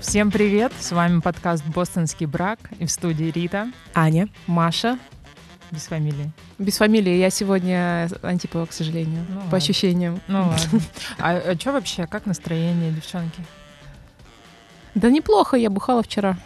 [0.00, 0.72] Всем привет!
[0.78, 3.70] С вами подкаст «Бостонский брак» и в студии Рита.
[3.94, 4.98] Аня, Маша.
[5.70, 6.30] Без фамилии.
[6.58, 7.16] Без фамилии.
[7.16, 9.56] Я сегодня антипова, к сожалению, Ну по ладно.
[9.56, 10.20] ощущениям.
[10.28, 10.80] Ну ладно.
[11.18, 12.06] А, что вообще?
[12.06, 13.44] Как настроение, девчонки?
[14.94, 16.36] Да неплохо, я бухала вчера.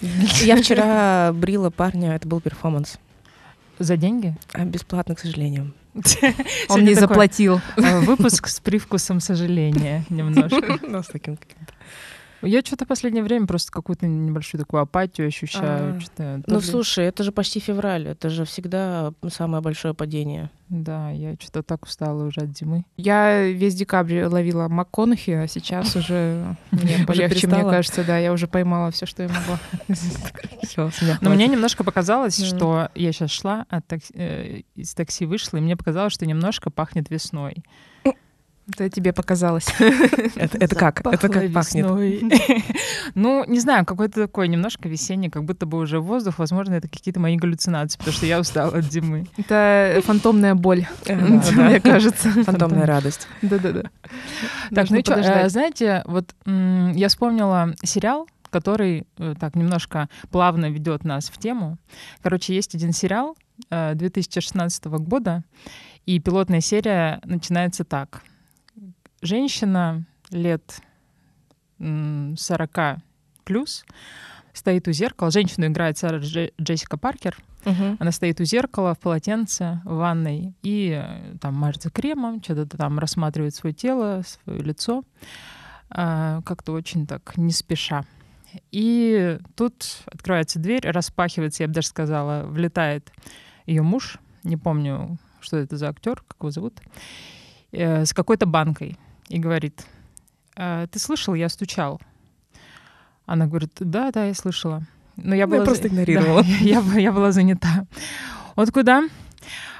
[0.42, 2.98] Я вчера брила парня, это был перформанс.
[3.78, 4.34] За деньги?
[4.52, 5.72] А бесплатно, к сожалению.
[6.68, 7.60] Он не заплатил.
[7.76, 10.78] э, Выпуск с привкусом сожаления немножко.
[10.86, 11.71] Ну, с таким каким-то.
[12.42, 16.00] Я что-то в последнее время просто какую-то небольшую такую апатию ощущаю.
[16.18, 20.50] А, Ну, ли- слушай, это же почти февраль, это же всегда самое большое падение.
[20.68, 22.84] Да, я что-то так устала уже от зимы.
[22.96, 28.46] Я весь декабрь ловила МакКонахи, а сейчас уже мне полегче, мне кажется, да, я уже
[28.46, 29.58] поймала все, что я могла.
[31.20, 35.76] Но мне немножко показалось, что я сейчас шла такси- э, из такси вышла, и мне
[35.76, 37.62] показалось, что немножко пахнет весной.
[38.68, 39.66] Это тебе показалось.
[40.36, 41.04] Это, это как?
[41.04, 41.86] Это как пахнет?
[43.14, 46.38] Ну, не знаю, какой-то такой немножко весенний, как будто бы уже воздух.
[46.38, 49.26] Возможно, это какие-то мои галлюцинации, потому что я устала от зимы.
[49.36, 52.30] Это фантомная боль, мне кажется.
[52.44, 53.26] Фантомная радость.
[53.42, 53.90] Да-да-да.
[54.74, 60.70] Так, ну и чё, э, знаете, вот я вспомнила сериал, который э, так немножко плавно
[60.70, 61.78] ведет нас в тему.
[62.22, 63.36] Короче, есть один сериал
[63.70, 65.42] э, 2016 года,
[66.06, 68.22] и пилотная серия начинается так.
[69.22, 70.80] Женщина лет
[71.78, 73.00] м, 40
[73.44, 73.84] плюс
[74.52, 75.30] стоит у зеркала.
[75.30, 77.36] Женщину играет Сара Дже- Джессика Паркер.
[77.64, 77.96] Мгм.
[78.00, 82.98] Она стоит у зеркала в полотенце в ванной и э, там мажется кремом, что-то там
[82.98, 85.04] рассматривает свое тело, свое лицо,
[85.88, 88.04] а, как-то очень так не спеша.
[88.72, 93.12] И тут открывается дверь, распахивается, я бы даже сказала, влетает
[93.66, 96.80] ее муж, не помню, что это за актер, как его зовут,
[97.70, 99.84] э, с какой-то банкой и говорит,
[100.56, 102.00] «А, ты слышал, я стучал.
[103.26, 104.82] Она говорит, да, да, я слышала.
[105.16, 106.42] Но я, Ну, я была просто за- игнорировала.
[106.42, 107.86] Да, я, я была занята.
[108.56, 109.02] Вот куда?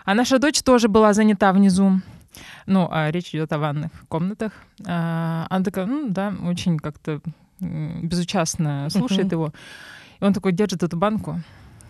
[0.05, 2.01] А наша дочь тоже была занята внизу.
[2.67, 4.53] Ну, а речь идет о ванных комнатах.
[4.87, 7.21] А, она такая, ну да, очень как-то
[7.61, 9.31] безучастно слушает Мгм.
[9.33, 9.53] его.
[10.21, 11.41] И он такой держит эту банку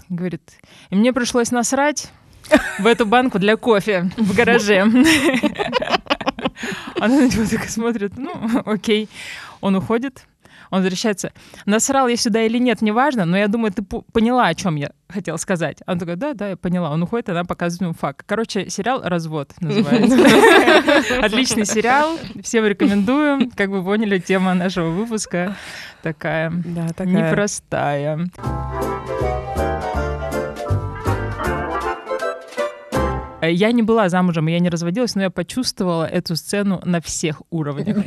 [0.09, 0.43] и говорит,
[0.91, 2.11] и мне пришлось насрать
[2.79, 4.85] в эту банку для кофе в гараже.
[7.07, 8.33] Она на него так и смотрит, ну,
[8.65, 9.09] окей.
[9.61, 10.25] Он уходит,
[10.71, 11.33] он возвращается.
[11.67, 14.93] Насрал я сюда или нет, неважно, но я думаю, ты по- поняла, о чем я
[15.09, 15.79] хотела сказать.
[15.87, 16.91] Она такая, да, да, я поняла.
[16.91, 18.25] Он уходит, она показывает ему факт.
[18.27, 20.17] Короче, сериал «Развод» называется.
[21.25, 23.51] Отличный сериал, всем рекомендую.
[23.57, 25.57] Как вы поняли, тема нашего выпуска
[26.03, 26.51] такая.
[26.51, 28.29] непростая.
[33.43, 37.99] Я не была замужем, я не разводилась, но я почувствовала эту сцену на всех уровнях.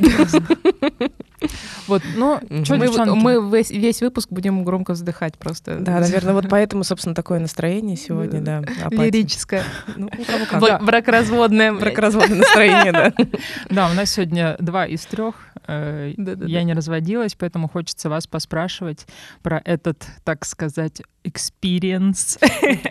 [1.86, 3.22] Вот, ну, что, Мы, вот- девчонки?
[3.22, 5.78] мы весь, весь выпуск будем громко вздыхать просто.
[5.78, 8.58] Да, наверное, вот поэтому, собственно, такое настроение сегодня, да.
[8.82, 9.04] апатия.
[9.04, 9.62] Лирическое.
[9.96, 10.10] Ну,
[10.80, 11.72] Бракоразводное.
[11.74, 13.12] Бракоразводное настроение, да.
[13.70, 15.34] Да, у нас сегодня два из трех.
[15.68, 16.12] Э.
[16.16, 19.06] Я не разводилась, поэтому хочется вас поспрашивать
[19.42, 22.38] про этот, так сказать, experience.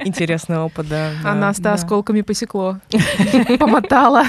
[0.06, 1.12] Интересный опыт, да.
[1.22, 1.36] А да.
[1.36, 1.74] нас-то да.
[1.74, 2.80] осколками посекло.
[3.60, 4.26] Помотала.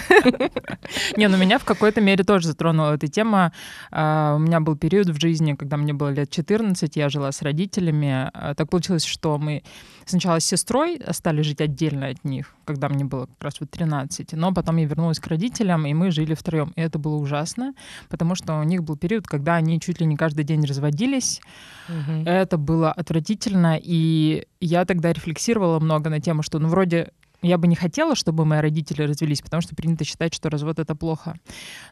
[1.17, 3.53] Не, ну меня в какой-то мере тоже затронула эта тема.
[3.91, 7.43] А, У меня был период в жизни, когда мне было лет 14, я жила с
[7.43, 8.31] родителями.
[8.33, 9.62] А, Так получилось, что мы
[10.05, 14.32] сначала с сестрой стали жить отдельно от них, когда мне было как раз вот 13.
[14.34, 16.72] Но потом я вернулась к родителям, и мы жили втроем.
[16.77, 17.75] И это было ужасно,
[18.09, 21.41] потому что у них был период, когда они чуть ли не каждый день разводились.
[21.88, 22.26] Мгм.
[22.26, 27.12] Это было отвратительно, и я тогда рефлексировала много на тему, что, ну, вроде
[27.47, 30.95] я бы не хотела, чтобы мои родители развелись, потому что принято считать, что развод— это
[30.95, 31.34] плохо.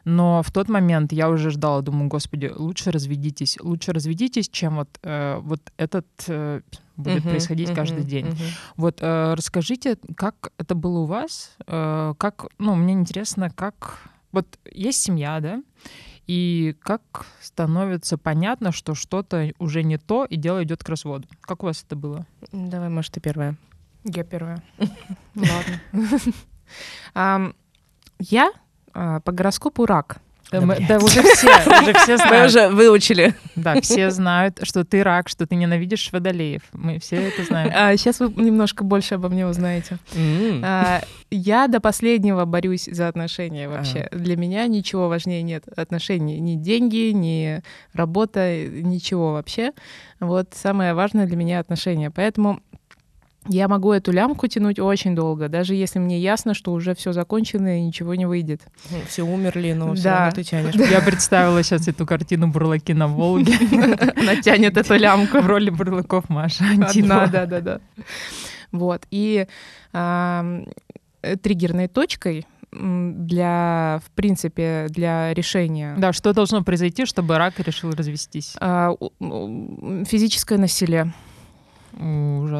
[0.03, 4.89] Но в тот момент я уже ждала, думаю, господи, лучше разведитесь, лучше разведитесь, чем вот,
[5.03, 6.61] э, вот этот э,
[6.97, 8.25] будет Мгм, происходить мгм, каждый день.
[8.27, 8.35] мгм.
[8.77, 11.55] Вот э, расскажите, как это было у вас?
[11.67, 13.99] Э, как, ну, мне интересно, как...
[14.31, 15.63] Вот есть семья, да?
[16.27, 21.27] И как становится понятно, что что-то уже не то, и дело идет к разводу?
[21.41, 22.25] Как у вас это было?
[22.51, 23.55] Давай, может, ты первая.
[24.05, 24.61] Я первая.
[25.35, 25.81] Ладно.
[28.19, 28.51] Я
[28.93, 30.17] а, по гороскопу рак.
[30.51, 31.47] Да, мы- да уже все,
[31.81, 32.49] уже все Мы знают.
[32.49, 33.33] уже выучили.
[33.55, 36.61] Да, все знают, что ты рак, что ты ненавидишь водолеев.
[36.73, 37.97] Мы все это знаем.
[37.97, 39.97] сейчас вы немножко больше обо мне узнаете.
[40.63, 44.07] А, Я до последнего борюсь за отношения вообще.
[44.11, 46.39] Для меня ничего важнее нет отношений.
[46.39, 47.61] Ни деньги, ни
[47.93, 49.71] работа, ничего вообще.
[50.19, 52.11] Вот самое важное для меня отношения.
[52.11, 52.61] Поэтому
[53.47, 57.79] я могу эту лямку тянуть очень долго, даже если мне ясно, что уже все закончено
[57.79, 58.61] и ничего не выйдет.
[58.91, 60.17] Ну, Все умерли, но все Да.
[60.17, 60.75] равно ты тянешь.
[60.75, 63.53] Я представила сейчас эту картину «Бурлаки на Волге»
[64.17, 65.39] Она тянет эту лямку.
[65.39, 67.27] в роли бурлаков Маша Антипова.
[67.27, 67.79] да, да, да.
[68.71, 69.03] Вот.
[69.11, 69.47] И
[69.93, 70.65] э,
[71.41, 78.55] триггерной точкой для, в принципе, для решения Да, что должно произойти, чтобы рак решил развестись?
[78.59, 78.93] а,
[80.05, 81.13] физическое насилие.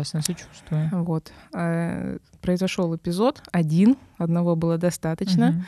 [0.05, 0.89] Ужасно сочувствую.
[0.91, 1.31] Вот.
[1.53, 5.51] Э, Произошел эпизод один, одного было достаточно.
[5.51, 5.65] Мгм.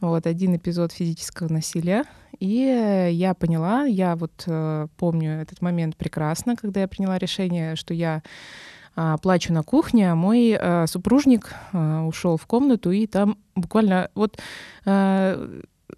[0.00, 2.04] Вот один эпизод физического насилия.
[2.38, 7.92] И я поняла, я вот э, помню этот момент прекрасно, когда я приняла решение, что
[7.92, 8.22] я
[8.96, 14.38] а, плачу на кухне, а мой э, супружник ушел в комнату, и там буквально вот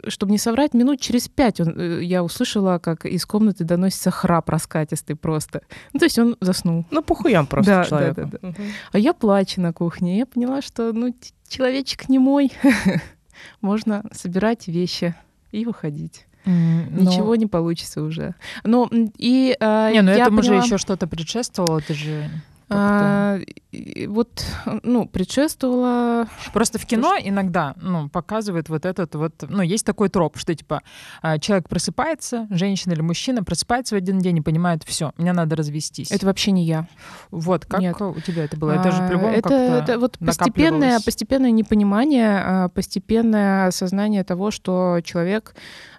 [0.09, 4.49] чтобы не соврать, минут через пять он, э, я услышала, как из комнаты доносится храп
[4.51, 5.63] раскатистый просто.
[5.93, 6.85] Ну, то есть он заснул.
[6.91, 8.21] Ну, похуям просто Да, да, человеку.
[8.23, 8.49] да, да.
[8.49, 8.57] Мгм.
[8.93, 10.19] А я плачу на кухне.
[10.19, 11.15] Я поняла, что ну,
[11.49, 12.53] человечек не мой.
[13.61, 15.15] Можно собирать вещи
[15.51, 16.27] и выходить.
[16.45, 18.35] М, но- Ничего не получится уже.
[18.65, 22.29] Ну, и а, Не, ну я этому же поняла, еще что-то предшествовало, ты же...
[22.75, 23.39] а,
[23.71, 24.45] и вот,
[24.83, 26.29] ну, предшествовало...
[26.53, 30.83] Просто в кино иногда, ну, показывают вот этот вот, ну, есть такой троп, что, типа,
[31.23, 35.57] а, человек просыпается, женщина или мужчина просыпается в один день и понимает, все, мне надо
[35.57, 36.11] развестись.
[36.11, 36.87] Это вообще не я.
[37.31, 38.01] Вот, как Нет.
[38.01, 38.73] у тебя это было?
[38.73, 45.01] Это же А, по-любому это, это вот постепенное, постепенное непонимание, а, постепенное осознание того, что
[45.05, 45.55] человек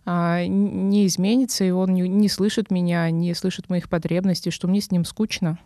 [0.06, 4.92] не изменится, и он не, не слышит меня, не слышит моих потребностей, что мне с
[4.92, 5.60] ним скучно,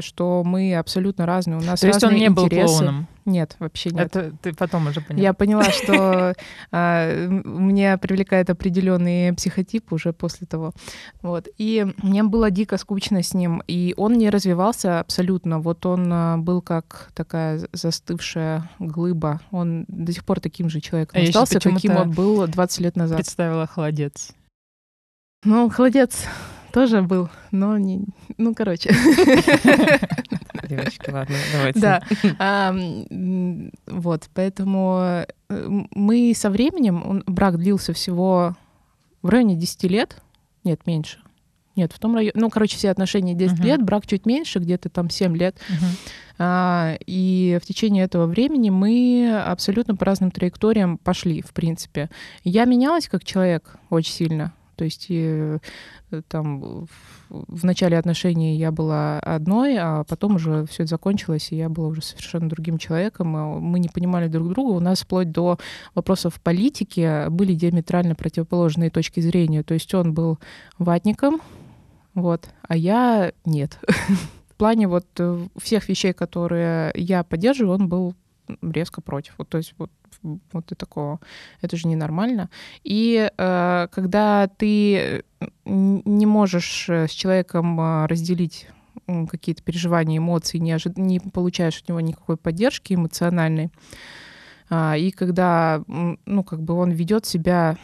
[0.00, 2.78] что мы абсолютно разные, у нас То есть он не был интересы.
[2.78, 3.08] клоуном?
[3.24, 4.14] Нет, вообще нет.
[4.14, 5.22] Это ты потом уже поняла.
[5.22, 6.34] Я поняла, что
[6.70, 10.72] а, меня привлекает определенный психотип уже после того.
[11.22, 11.48] Вот.
[11.56, 15.58] И мне было дико скучно с ним, и он не развивался абсолютно.
[15.60, 19.40] Вот он а, был как такая за- застывшая глыба.
[19.50, 23.18] Он до сих пор таким же человеком А остался, каким он был 20 лет назад.
[23.18, 24.32] Представила холодец.
[25.44, 26.26] Ну, холодец
[26.74, 28.04] тоже был, но не...
[28.36, 28.90] Ну, короче.
[30.68, 31.80] Девочки, ладно, давайте.
[31.80, 32.02] Да.
[32.40, 32.74] А,
[33.86, 38.56] Вот, поэтому э, мы со временем, брак длился всего
[39.22, 40.16] в районе 10 лет.
[40.64, 41.20] Нет, меньше.
[41.76, 43.66] Нет, в том районе, ну, короче, все отношения 10 Мгм.
[43.66, 45.56] лет, брак чуть меньше, где-то там 7 лет.
[45.68, 45.86] Мгм.
[46.38, 52.10] А, и в течение этого времени мы абсолютно по разным траекториям пошли, в принципе.
[52.42, 54.52] Я менялась как человек очень сильно.
[54.74, 55.58] То есть э,
[56.28, 56.86] там
[57.28, 61.88] в- начале отношений я была одной, а потом уже все это закончилось, и я была
[61.88, 63.36] уже совершенно другим человеком.
[63.36, 64.72] и Мы не понимали друг друга.
[64.72, 65.58] У нас вплоть до
[65.94, 69.62] вопросов политики были диаметрально противоположные точки зрения.
[69.62, 70.38] То есть он был
[70.78, 71.40] ватником,
[72.14, 73.78] вот, а я нет.
[74.48, 78.14] В плане вот э, всех вещей, которые я поддерживаю, он был
[78.62, 79.34] резко против.
[79.38, 79.90] Вот, то есть вот,
[80.52, 81.20] вот и такого.
[81.60, 82.50] Это же ненормально.
[82.82, 85.22] И э, когда ты э,
[85.64, 88.68] не можешь э, с человеком э, разделить
[89.06, 93.70] какие-то переживания, эмоции, не, ожи- не получаешь от него никакой поддержки эмоциональной,
[94.70, 97.76] а, и когда, ну, как бы он ведет себя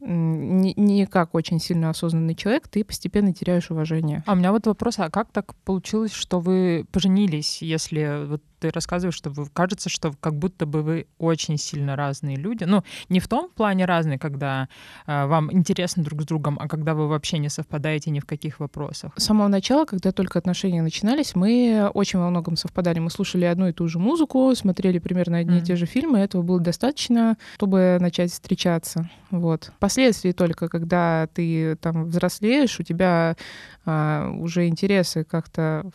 [0.00, 4.22] не, не как очень сильно осознанный человек, ты постепенно теряешь уважение.
[4.26, 8.70] А у меня вот вопрос, а как так получилось, что вы поженились, если вот ты
[8.70, 12.62] рассказываешь, что вы, кажется, что как будто бы вы очень сильно разные люди.
[12.62, 14.68] Ну, не в том плане разные, когда
[15.04, 18.60] а, вам интересно друг с другом, а когда вы вообще не совпадаете ни в каких
[18.60, 19.12] вопросах.
[19.16, 23.00] С самого начала, когда только отношения начинались, мы очень во многом совпадали.
[23.00, 25.66] Мы слушали одну и ту же музыку, смотрели примерно одни и Мгм.
[25.66, 26.20] те же фильмы.
[26.20, 29.10] Этого было достаточно, чтобы начать встречаться.
[29.30, 29.72] Вот.
[29.76, 33.36] Впоследствии только, когда ты там взрослеешь, у тебя
[33.84, 35.90] а, уже интересы как-то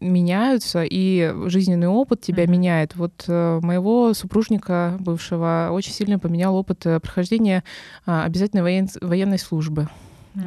[0.00, 2.52] меняются, и жизненный опыт тебя Мгм.
[2.52, 2.96] меняет.
[2.96, 7.64] Вот э, моего супружника бывшего очень сильно поменял опыт э, прохождения
[8.04, 9.88] а, обязательной воен- военной службы.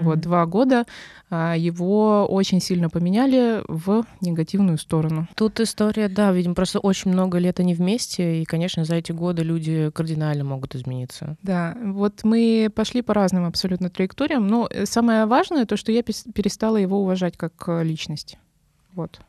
[0.02, 0.86] Вот два года
[1.32, 5.28] а, его очень сильно поменяли в негативную сторону.
[5.36, 9.42] Тут история, да, видимо, просто очень много лет они вместе, и, конечно, за эти годы
[9.42, 11.38] люди кардинально могут измениться.
[11.42, 16.04] Да, вот мы пошли по разным абсолютно траекториям, но э, самое важное то, что я
[16.04, 18.38] перестала его уважать как э, личность.
[18.94, 19.20] Вот.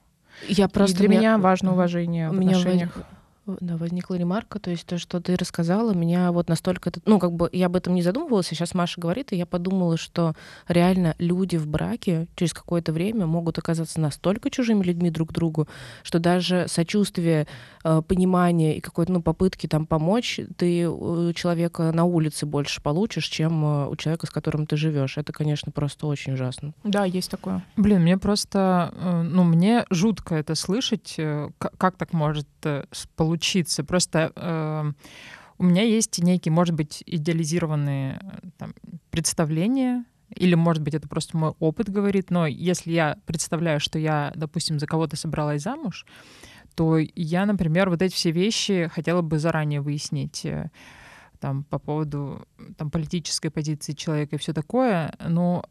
[0.48, 2.96] Я и для меня важно уважение в меня отношениях.
[3.50, 6.90] Воз- Да, возникла ремарка, то есть то, что ты рассказала, меня вот настолько...
[6.90, 9.46] это- Ну, как бы я об этом не задумывалась, а сейчас Маша говорит, и я
[9.46, 10.34] подумала, что
[10.68, 15.68] реально люди в браке через какое-то время могут оказаться настолько чужими людьми друг другу,
[16.02, 17.46] что даже сочувствие,
[17.84, 23.26] э, понимание и какой-то, ну, попытки там помочь, ты у человека на улице больше получишь,
[23.26, 25.18] чем э, у человека, с которым ты живешь.
[25.18, 26.72] Это, конечно, просто очень ужасно.
[26.84, 27.64] Да, есть такое.
[27.76, 32.84] Блин, мне просто, э, ну, мне жутко это слышать, э, как так может э,
[33.40, 33.84] получиться.
[33.84, 34.92] Просто э,
[35.58, 38.74] у меня есть некие, может быть, идеализированные э, там,
[39.10, 40.04] представления,
[40.36, 44.78] или, может быть, это просто мой опыт говорит, но если я представляю, что я, допустим,
[44.78, 46.06] за кого-то собралась замуж,
[46.76, 50.70] то я, например, вот эти все вещи хотела бы заранее выяснить э,
[51.40, 55.64] там, по поводу там, политической позиции человека и все такое, но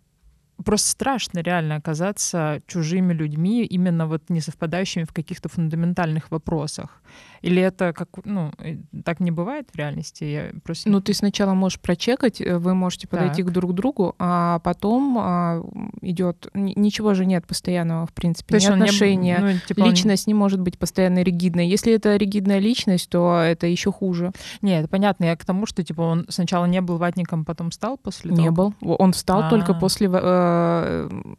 [0.65, 7.01] просто страшно реально оказаться чужими людьми, именно вот не совпадающими в каких-то фундаментальных вопросах.
[7.41, 10.23] Или это как, ну, э, так не бывает в реальности?
[10.25, 10.89] Я просто...
[10.89, 13.51] Ну, ты сначала можешь прочекать, э, вы можете подойти Так.
[13.51, 15.63] к друг другу, а потом а,
[16.01, 19.39] идет ничего же нет постоянного, в принципе, ни он не отношения.
[19.39, 21.67] ну, типа он- Личность не может быть постоянно ригидной.
[21.67, 24.31] Если это ригидная личность, то это еще хуже.
[24.61, 25.25] Не, это понятно.
[25.25, 28.73] Я к тому, что типа он сначала не был ватником, потом стал после Не того?
[28.81, 28.95] был.
[28.97, 29.75] Он встал только А.
[29.79, 30.09] после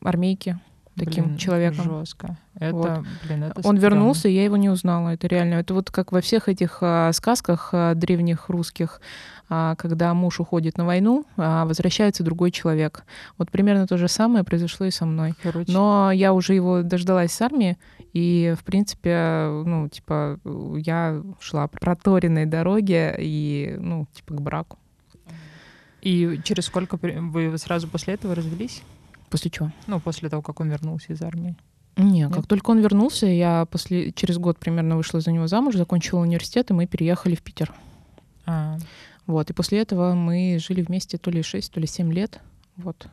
[0.02, 0.59] армейки
[0.97, 1.85] таким Блин, человеком.
[2.00, 2.37] Жестко.
[2.57, 2.90] Это, Вот.
[3.25, 3.79] блин, это Он стрёмно.
[3.79, 5.11] вернулся, и я его не узнала.
[5.11, 5.55] Это реально.
[5.55, 9.00] Это вот как во всех этих а, сказках а, древних русских,
[9.49, 13.05] а, когда муж уходит на войну, а возвращается другой человек.
[13.38, 15.35] Вот примерно то же самое произошло и со мной.
[15.43, 17.79] Короче, Но я уже его дождалась с армии,
[18.12, 20.38] и, в принципе, ну, типа,
[20.76, 24.79] я шла по проторенной дороге и, ну, типа, к браку.
[26.02, 28.83] И через сколько вы сразу после этого развелись?
[29.30, 29.70] После чего?
[29.87, 31.56] Ну, после того, как он вернулся из армии.
[31.96, 32.32] Не, Нет?
[32.32, 36.70] как только он вернулся, я после, через год примерно вышла за него замуж, закончила университет,
[36.70, 37.72] и мы переехали в Питер.
[38.46, 38.78] А,
[39.26, 42.40] Вот, и после этого мы жили вместе то ли 6, то ли 7 лет.
[42.76, 43.06] Вот.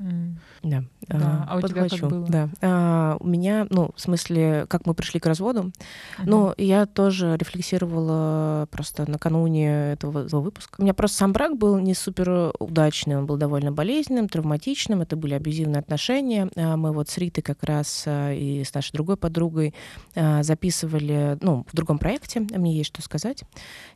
[0.00, 0.38] М.
[0.62, 0.82] Да.
[1.08, 2.08] Да, а у тебя как подхвачу.
[2.08, 2.26] было?
[2.28, 2.48] Да.
[2.62, 5.72] А, у меня, ну, в смысле, как мы пришли к разводу,
[6.18, 6.30] Мгм.
[6.30, 10.76] Ну, я тоже рефлексировала просто накануне этого выпуска.
[10.78, 15.16] У меня просто сам брак был не супер удачный, он был довольно болезненным, травматичным, это
[15.16, 16.48] были абьюзивные отношения.
[16.56, 19.74] А Мы вот с Ритой как раз а, и с нашей другой подругой
[20.14, 23.44] а, записывали, ну, в другом проекте, мне есть что сказать,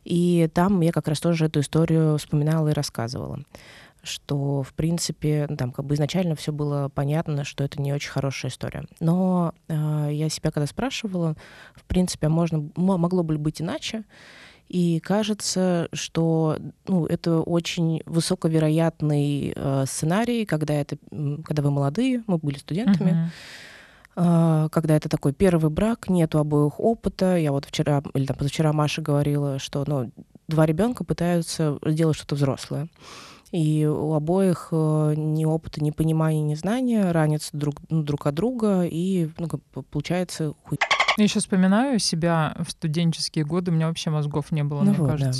[0.03, 3.39] и там я как раз тоже эту историю вспоминала и рассказывала
[4.05, 8.51] что, в принципе, там как бы изначально все было понятно, что это не очень хорошая
[8.51, 8.85] история.
[8.99, 11.35] Но э, я себя когда спрашивала,
[11.75, 14.03] в принципе, а можно, мо- могло бы быть иначе,
[14.67, 16.57] и кажется, что
[16.87, 20.97] ну, это очень высоковероятный э, сценарий, когда, это,
[21.43, 23.31] когда вы молодые, мы были студентами,
[24.17, 27.35] а, когда это такой первый брак, нету обоих опыта.
[27.35, 30.11] Я вот вчера или там позавчера Маша говорила, что ну,
[30.47, 32.87] два ребенка пытаются сделать что-то взрослое.
[33.55, 38.35] И у обоих э, ни опыта, ни понимания, ни знания ранятся друг, ну, друг от
[38.35, 39.47] друга, и ну,
[39.89, 40.77] получается хуй.
[41.17, 44.99] Я еще вспоминаю себя в студенческие годы, у меня вообще мозгов не было, Ну мне
[44.99, 45.31] вот, да.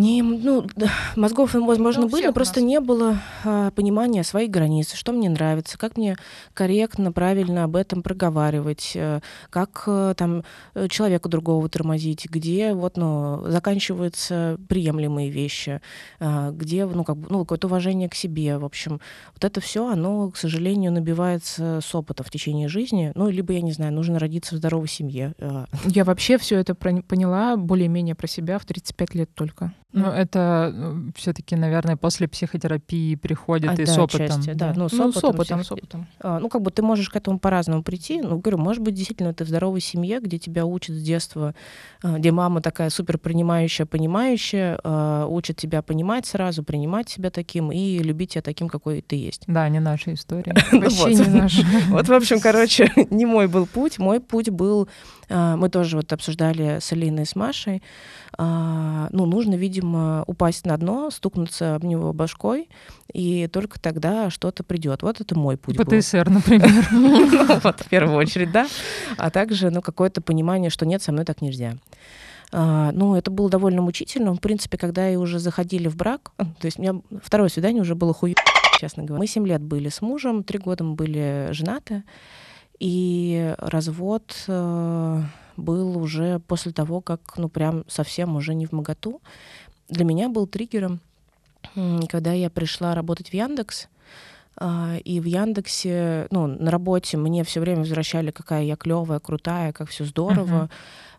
[0.00, 2.68] Не, ну, да, мозгов, возможно, Ну, были, но просто нас.
[2.68, 6.16] не было а, понимания своих границ, что мне нравится, как мне
[6.54, 10.42] корректно, правильно об этом проговаривать, э, как э, там
[10.74, 15.80] э, человека другого тормозить, где вот, ну, заканчиваются приемлемые вещи,
[16.18, 19.00] а, где, ну, как бы, ну, какое-то уважение к себе, в общем.
[19.34, 23.60] Вот это все, оно, к сожалению, набивается с опыта в течение жизни, ну, либо, я
[23.60, 25.34] не знаю, нужно родиться в здоровой семье.
[25.38, 29.72] э, Я вообще все это поняла более-менее про себя в 35 лет только.
[29.92, 34.26] Ну, это все-таки, наверное, после психотерапии приходит А, и да, с опытом.
[34.26, 34.72] отчасти, да.
[34.76, 36.06] Ну, с Ну, с опытом, опытом, всех- с опытом.
[36.20, 38.20] А, Ну, как бы ты можешь к этому по-разному прийти.
[38.22, 41.54] Ну, говорю, может быть, действительно, ты в здоровой семье, где тебя учат с детства,
[42.02, 47.72] а, где мама такая супер принимающая, понимающая, а, учит тебя понимать сразу, принимать себя таким
[47.72, 49.42] и любить тебя таким, какой ты есть.
[49.46, 50.54] Да, не наша история.
[50.72, 51.26] Вообще Вот.
[51.28, 51.60] не наш.
[51.88, 53.98] Вот, в общем, короче, не мой был путь.
[53.98, 54.88] Мой путь был,
[55.30, 57.82] мы тоже вот обсуждали с Алиной и с Машей,
[58.36, 62.68] а, ну, нужно, видимо, упасть на дно, стукнуться об него башкой,
[63.12, 65.02] и только тогда что-то придет.
[65.02, 65.84] Вот это мой путь был.
[65.84, 66.88] ПТСР, например.
[66.90, 67.26] Ну,
[67.62, 68.66] вот, в первую очередь, да.
[69.16, 71.76] А также, ну, какое-то понимание, что нет, со мной так нельзя.
[72.52, 74.32] А, ну, это было довольно мучительно.
[74.34, 77.94] В принципе, когда и уже заходили в брак, то есть у меня второе свидание уже
[77.94, 78.34] было хуй,
[78.78, 79.20] честно говоря.
[79.20, 82.04] Мы семь лет были с мужем, три года мы были женаты,
[82.80, 85.22] и развод э,
[85.56, 89.20] был уже после того, как, ну, прям совсем уже не в моготу.
[89.88, 91.00] Для меня был триггером,
[92.08, 93.88] когда я пришла работать в Яндекс,
[94.56, 99.72] А, и в Яндексе, ну, на работе мне все время возвращали, какая я клевая, крутая,
[99.72, 100.64] как все здорово.
[100.64, 100.70] Uh-huh.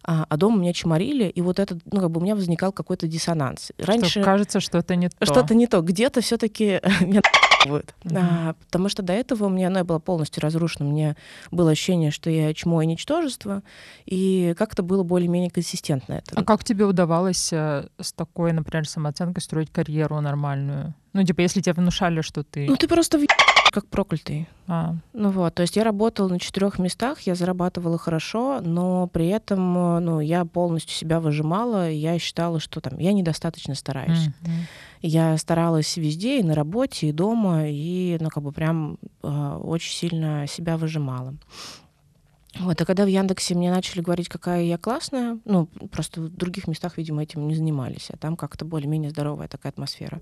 [0.03, 3.07] А, а дома меня чморили, и вот этот, ну, как бы у меня возникал какой-то
[3.07, 3.71] диссонанс.
[3.77, 4.09] Раньше...
[4.09, 5.25] Что кажется, что это не то.
[5.25, 5.81] Что-то не то.
[5.81, 6.37] Где-то все
[7.65, 7.95] будет.
[8.03, 8.17] Mm-hmm.
[8.19, 10.87] А, потому что до этого у меня она была полностью разрушена.
[10.87, 11.15] У меня
[11.51, 13.63] было ощущение, что я чмо и ничтожество,
[14.05, 16.33] и как-то было более-менее консистентно это.
[16.35, 20.93] А как тебе удавалось э, с такой, например, самооценкой строить карьеру нормальную?
[21.13, 22.67] Ну, типа, если тебе внушали, что ты...
[22.67, 23.25] Ну, ты просто в
[23.71, 24.47] как проклятый.
[24.67, 24.95] А.
[25.13, 29.77] Ну вот, то есть я работала на четырех местах, я зарабатывала хорошо, но при этом,
[29.77, 34.27] э, ну, я полностью себя выжимала, я считала, что там я недостаточно стараюсь.
[34.27, 34.49] Mm-hmm.
[35.01, 39.93] Я старалась везде, и на работе, и дома, и, ну, как бы прям э, очень
[39.93, 41.33] сильно себя выжимала.
[42.59, 46.67] Вот, а когда в Яндексе мне начали говорить, какая я классная, ну, просто в других
[46.67, 50.21] местах, видимо, этим не занимались, а там как-то более-менее здоровая такая атмосфера.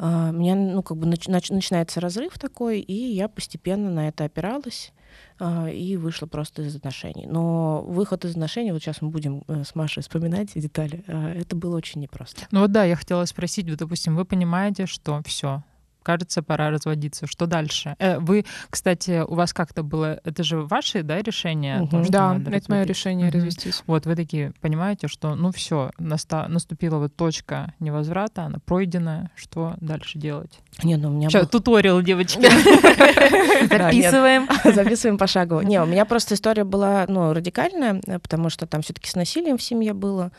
[0.00, 4.24] Uh, меня, ну, как бы нач- нач- начинается разрыв такой, и я постепенно на это
[4.24, 4.94] опиралась.
[5.38, 7.26] А, и вышла просто из отношений.
[7.26, 11.56] Но выход из отношений, вот сейчас мы будем э, с Машей вспоминать детали, а, это
[11.56, 12.46] было очень непросто.
[12.50, 15.62] Ну вот да, я хотела спросить, вот, допустим, вы понимаете, что все,
[16.02, 17.26] кажется, пора разводиться.
[17.26, 17.94] Что дальше?
[17.98, 21.82] Э, вы, кстати, у вас как-то было, это же ваши, да, решения?
[21.82, 22.06] Угу.
[22.08, 23.36] да, это мое решение угу.
[23.36, 23.82] развестись.
[23.86, 29.74] Вот вы такие понимаете, что, ну все, наста- наступила вот точка невозврата, она пройдена, что
[29.80, 30.60] дальше делать?
[30.82, 31.50] Не, ну у меня Сейчас, был...
[31.50, 32.40] туториал, девочки.
[33.68, 34.48] Записываем.
[34.64, 35.60] Записываем пошагово.
[35.60, 39.58] Не, у меня просто история была, ну, радикальная, потому что там все таки с насилием
[39.58, 40.32] в семье было.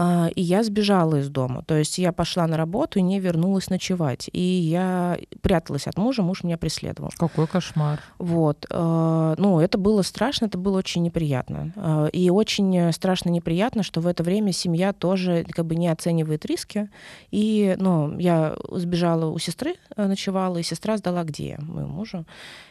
[0.00, 1.64] А, и я сбежала из дома.
[1.66, 4.30] То есть я пошла на работу и не вернулась ночевать.
[4.32, 7.10] И я пряталась от мужа, муж меня преследовал.
[7.18, 8.00] Какой кошмар.
[8.18, 8.64] Вот.
[8.70, 11.72] А, ну, это было страшно, это было очень неприятно.
[11.74, 16.46] А, и очень страшно неприятно, что в это время семья тоже как бы не оценивает
[16.46, 16.90] риски.
[17.32, 22.24] И, ну, я сбежала у сестры, ночевала, и сестра сдала где моему мужу.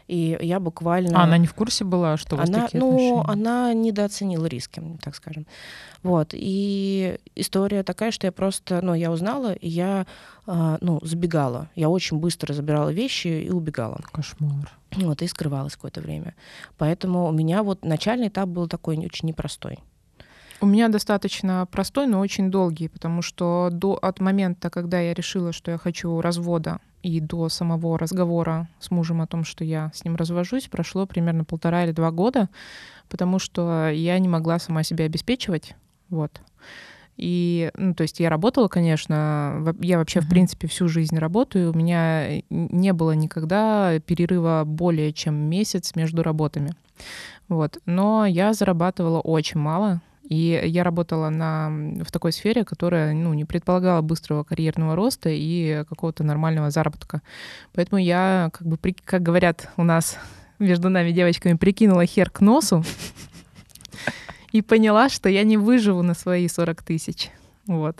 [0.07, 1.19] И я буквально...
[1.19, 3.23] А она не в курсе была, что у вас она, такие ну, отношения?
[3.27, 5.45] она недооценила риски, так скажем.
[6.01, 6.29] Вот.
[6.33, 10.05] И история такая, что я просто, ну, я узнала, и я,
[10.45, 11.69] э, ну, забегала.
[11.75, 13.99] Я очень быстро забирала вещи и убегала.
[14.11, 14.71] Кошмар.
[14.95, 16.35] Вот, и скрывалась какое-то время.
[16.77, 19.79] Поэтому у меня вот начальный этап был такой очень непростой.
[20.59, 25.51] У меня достаточно простой, но очень долгий, потому что до, от момента, когда я решила,
[25.51, 30.03] что я хочу развода, и до самого разговора с мужем о том, что я с
[30.03, 32.49] ним развожусь, прошло примерно полтора или два года,
[33.09, 35.75] потому что я не могла сама себя обеспечивать.
[36.09, 36.41] Вот.
[37.17, 41.77] И, ну, то есть я работала, конечно, я вообще, в принципе, всю жизнь работаю, у
[41.77, 46.73] меня не было никогда перерыва более чем месяц между работами.
[47.47, 47.79] Вот.
[47.85, 51.69] Но я зарабатывала очень мало, и я работала на,
[52.03, 57.21] в такой сфере, которая ну, не предполагала быстрого карьерного роста и какого-то нормального заработка.
[57.73, 60.17] Поэтому я, как бы, как говорят у нас
[60.59, 62.83] между нами девочками, прикинула хер к носу
[64.51, 67.29] и поняла, что я не выживу на свои 40 тысяч.
[67.65, 67.97] Вот.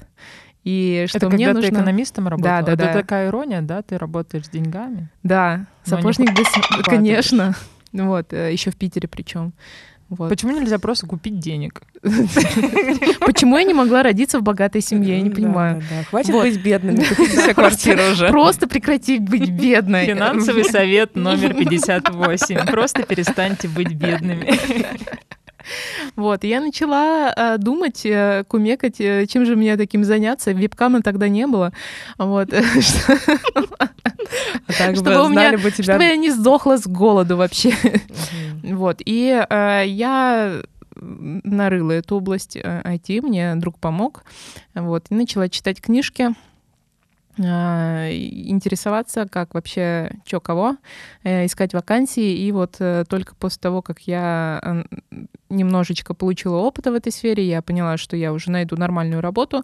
[0.66, 1.70] И что это мне когда нужно...
[1.70, 2.60] ты экономистом работала?
[2.60, 2.94] Да, да, это да.
[2.94, 3.82] такая ирония, да?
[3.84, 5.08] Ты работаешь с деньгами?
[5.24, 6.48] Да, сапожник без...
[6.84, 7.56] Конечно.
[7.94, 9.54] Вот, э, еще в Питере причем.
[10.10, 10.30] Вот.
[10.30, 11.82] Почему нельзя просто купить денег?
[12.02, 15.18] Почему я не могла родиться в богатой семье?
[15.18, 15.84] Я не понимаю.
[16.10, 18.30] Хватит быть бедными, купите себе квартиру уже.
[18.30, 20.06] Просто прекратить быть бедной.
[20.06, 22.68] Финансовый совет номер 58.
[22.68, 24.58] Просто перестаньте быть бедными.
[26.16, 30.52] Вот, я начала э, думать, э, кумекать, э, чем же мне таким заняться.
[30.52, 31.74] Вебкама тогда не было.
[32.18, 32.50] Вот.
[34.80, 37.74] А чтобы у меня, чтобы я не сдохла с голоду вообще.
[38.64, 40.62] Вот, и я
[41.00, 44.26] нарыла эту область IT, мне друг помог,
[44.74, 46.34] вот, и начала читать книжки,
[47.38, 50.78] интересоваться, как вообще, что кого,
[51.24, 52.38] э, искать вакансии.
[52.38, 54.86] И вот э, только после того, как я
[55.50, 59.64] немножечко получила опыта в этой сфере, я поняла, что я уже найду нормальную работу.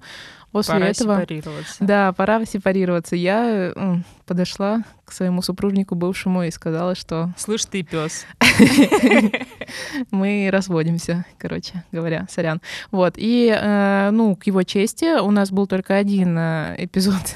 [0.52, 1.76] После пора этого, сепарироваться.
[1.80, 3.16] Да, пора сепарироваться.
[3.16, 7.34] Я подошла к своему супружнику бывшему и сказала, что...
[7.38, 8.26] Слышь ты, пес.
[10.12, 12.62] Мы разводимся, короче говоря, сорян.
[12.92, 17.36] Вот, и, э, ну, к его чести, у нас был только один э, эпизод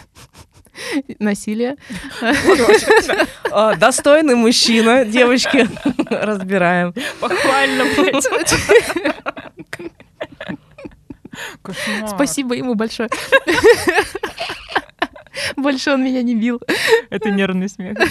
[1.20, 1.76] насилия.
[3.52, 5.68] А, достойный мужчина, девочки,
[6.10, 6.94] разбираем.
[7.20, 7.86] Похвально.
[12.08, 13.10] Спасибо ему большое.
[15.56, 16.62] Больше он меня не бил.
[17.10, 17.98] Это нервный смех.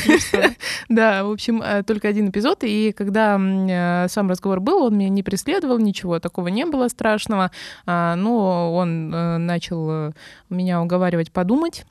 [0.88, 2.62] Да, в общем, э, только один эпизод.
[2.62, 7.50] И когда э, сам разговор был, он меня не преследовал, ничего такого не было страшного.
[7.86, 10.14] А, но он э, начал
[10.48, 11.84] меня уговаривать подумать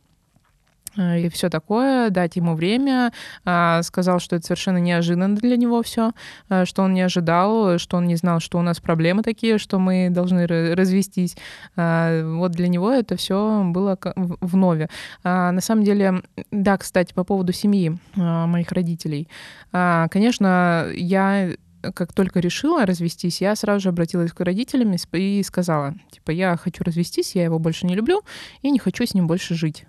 [0.98, 3.12] и все такое, дать ему время.
[3.44, 6.12] А, сказал, что это совершенно неожиданно для него все,
[6.50, 9.80] э, что он не ожидал, что он не знал, что у нас проблемы такие, что
[9.80, 11.36] мы должны развестись.
[11.76, 14.90] А, вот для него это все было в нове.
[15.24, 19.28] А, на самом деле, да, кстати, по поводу семьи моих родителей.
[19.72, 21.52] Конечно, я
[21.94, 26.84] как только решила развестись, я сразу же обратилась к родителям и сказала, типа, я хочу
[26.84, 28.22] развестись, я его больше не люблю
[28.62, 29.86] и не хочу с ним больше жить.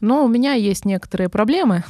[0.00, 1.84] Но у меня есть некоторые проблемы,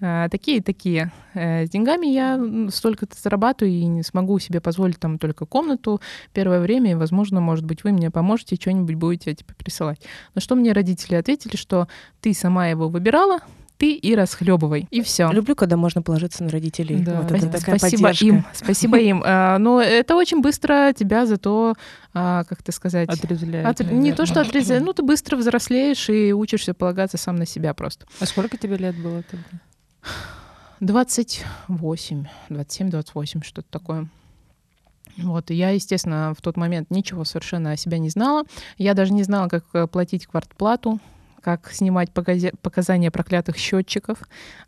[0.00, 1.12] такие-такие.
[1.34, 6.00] Э, с деньгами я столько-то зарабатываю и не смогу себе позволить там только комнату
[6.32, 10.00] первое время, и, возможно, может быть, вы мне поможете, что-нибудь будете типа присылать.
[10.34, 11.86] На что мне родители ответили, что
[12.20, 13.40] ты сама его выбирала,
[13.82, 14.86] ты и расхлебывай.
[14.92, 15.28] И все.
[15.32, 17.02] Люблю, когда можно положиться на родителей.
[17.02, 17.22] Да.
[17.22, 18.26] Вот это такая спасибо поддержка.
[18.26, 18.44] им.
[18.54, 19.24] Спасибо им.
[19.26, 21.74] А, но это очень быстро тебя зато,
[22.14, 23.08] а, как это сказать...
[23.08, 23.66] Отрезвляет.
[23.66, 23.90] От...
[23.90, 28.06] Не то, что отрезвляет, ну ты быстро взрослеешь и учишься полагаться сам на себя просто.
[28.20, 29.46] А сколько тебе лет было тогда?
[30.78, 34.08] 28, 27-28, что-то такое.
[35.16, 38.44] Вот, и я, естественно, в тот момент ничего совершенно о себя не знала.
[38.78, 41.00] Я даже не знала, как э, платить квартплату
[41.42, 44.18] как снимать показания проклятых счетчиков.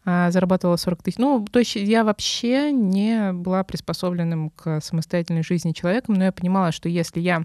[0.04, 1.18] А, зарабатывала 40 тысяч.
[1.18, 6.72] Ну, то есть я вообще не была приспособленным к самостоятельной жизни человеком, но я понимала,
[6.72, 7.44] что если я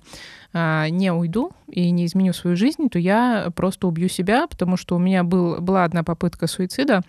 [0.51, 4.95] а, не уйду и не изменю свою жизнь, то я просто убью себя, потому что
[4.95, 7.01] у меня был, была одна попытка суицида,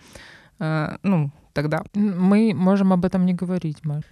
[0.59, 1.83] а, ну, тогда.
[1.93, 4.03] Мы можем об этом не говорить, Маш.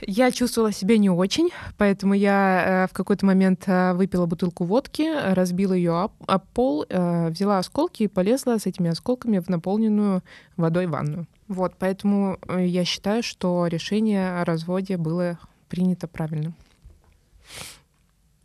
[0.00, 5.08] Я чувствовала себя не очень, поэтому я э, в какой-то момент э, выпила бутылку водки,
[5.34, 10.22] разбила ее об, об пол, э, взяла осколки и полезла с этими осколками в наполненную
[10.56, 11.26] водой ванную.
[11.48, 16.52] Вот, поэтому я считаю, что решение о разводе было принято правильно.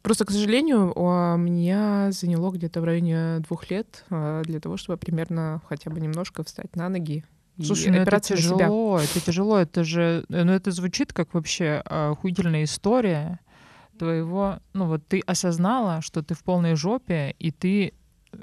[0.02, 5.62] Просто, к сожалению, у меня заняло где-то в районе двух лет для того, чтобы примерно
[5.68, 7.24] хотя бы немножко встать на ноги
[7.62, 13.39] Слушай, ну это тяжело, это тяжело, это же, ну это звучит как вообще охуительная история
[13.98, 17.94] твоего, ну вот ты осознала, что ты в полной жопе, и ты
[18.32, 18.38] э,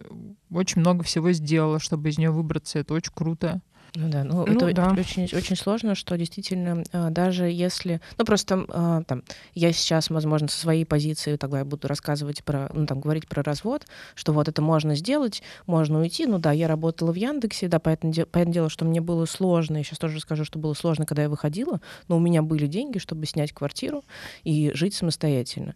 [0.51, 3.61] очень много всего сделала, чтобы из нее выбраться, это очень круто.
[3.96, 4.92] Ну да, ну, ну это да.
[4.92, 9.22] Очень, очень сложно, что действительно а, даже если, ну просто а, там
[9.55, 13.42] я сейчас, возможно, со своей позиции тогда я буду рассказывать про, ну там говорить про
[13.42, 16.26] развод, что вот это можно сделать, можно уйти.
[16.26, 19.83] Ну да, я работала в Яндексе, да, поэтому, поэтому дело, что мне было сложно, я
[19.83, 23.26] сейчас тоже скажу, что было сложно, когда я выходила, но у меня были деньги, чтобы
[23.26, 24.05] снять квартиру
[24.44, 25.74] и жить самостоятельно.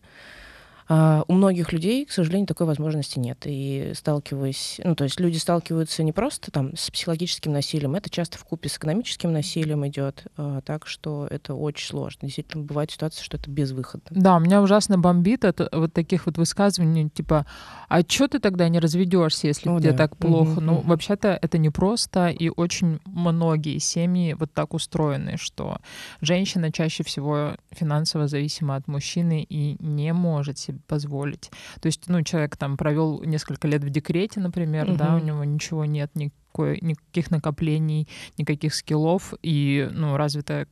[0.86, 3.38] А у многих людей, к сожалению, такой возможности нет.
[3.44, 8.38] И сталкиваясь, ну, то есть люди сталкиваются не просто там с психологическим насилием, это часто
[8.38, 12.20] в купе с экономическим насилием идет, а, так что это очень сложно.
[12.22, 14.10] Действительно, бывает ситуация, что это безвыходно.
[14.10, 17.46] Да, меня ужасно бомбит от вот таких вот высказываний, типа,
[17.88, 19.98] а что ты тогда не разведешься, если О, тебе да.
[19.98, 20.58] так плохо?
[20.58, 20.88] Угу, ну, угу.
[20.88, 25.78] вообще-то это непросто, и очень многие семьи вот так устроены, что
[26.20, 31.50] женщина чаще всего финансово зависима от мужчины и не может себе себе позволить.
[31.80, 34.96] То есть, ну, человек там провел несколько лет в декрете, например, угу.
[34.96, 38.08] да, у него ничего нет, никакой, никаких накоплений,
[38.38, 40.68] никаких скиллов, и, ну, разве так,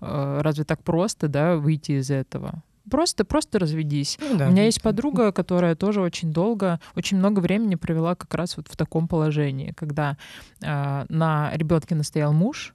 [0.00, 2.62] э, разве так просто, да, выйти из этого?
[2.90, 4.18] Просто, просто разведись.
[4.20, 4.48] Ну, да.
[4.48, 8.66] У меня есть подруга, которая тоже очень долго, очень много времени провела как раз вот
[8.68, 10.16] в таком положении, когда
[10.60, 12.74] э, на ребенке настоял муж,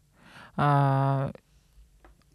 [0.56, 1.32] э,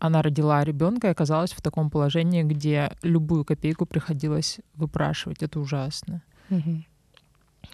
[0.03, 5.45] она родила ребенка и оказалась в таком положении, где любую копейку приходилось выпрашивать.
[5.45, 6.23] Это ужасно.
[6.51, 6.85] Угу.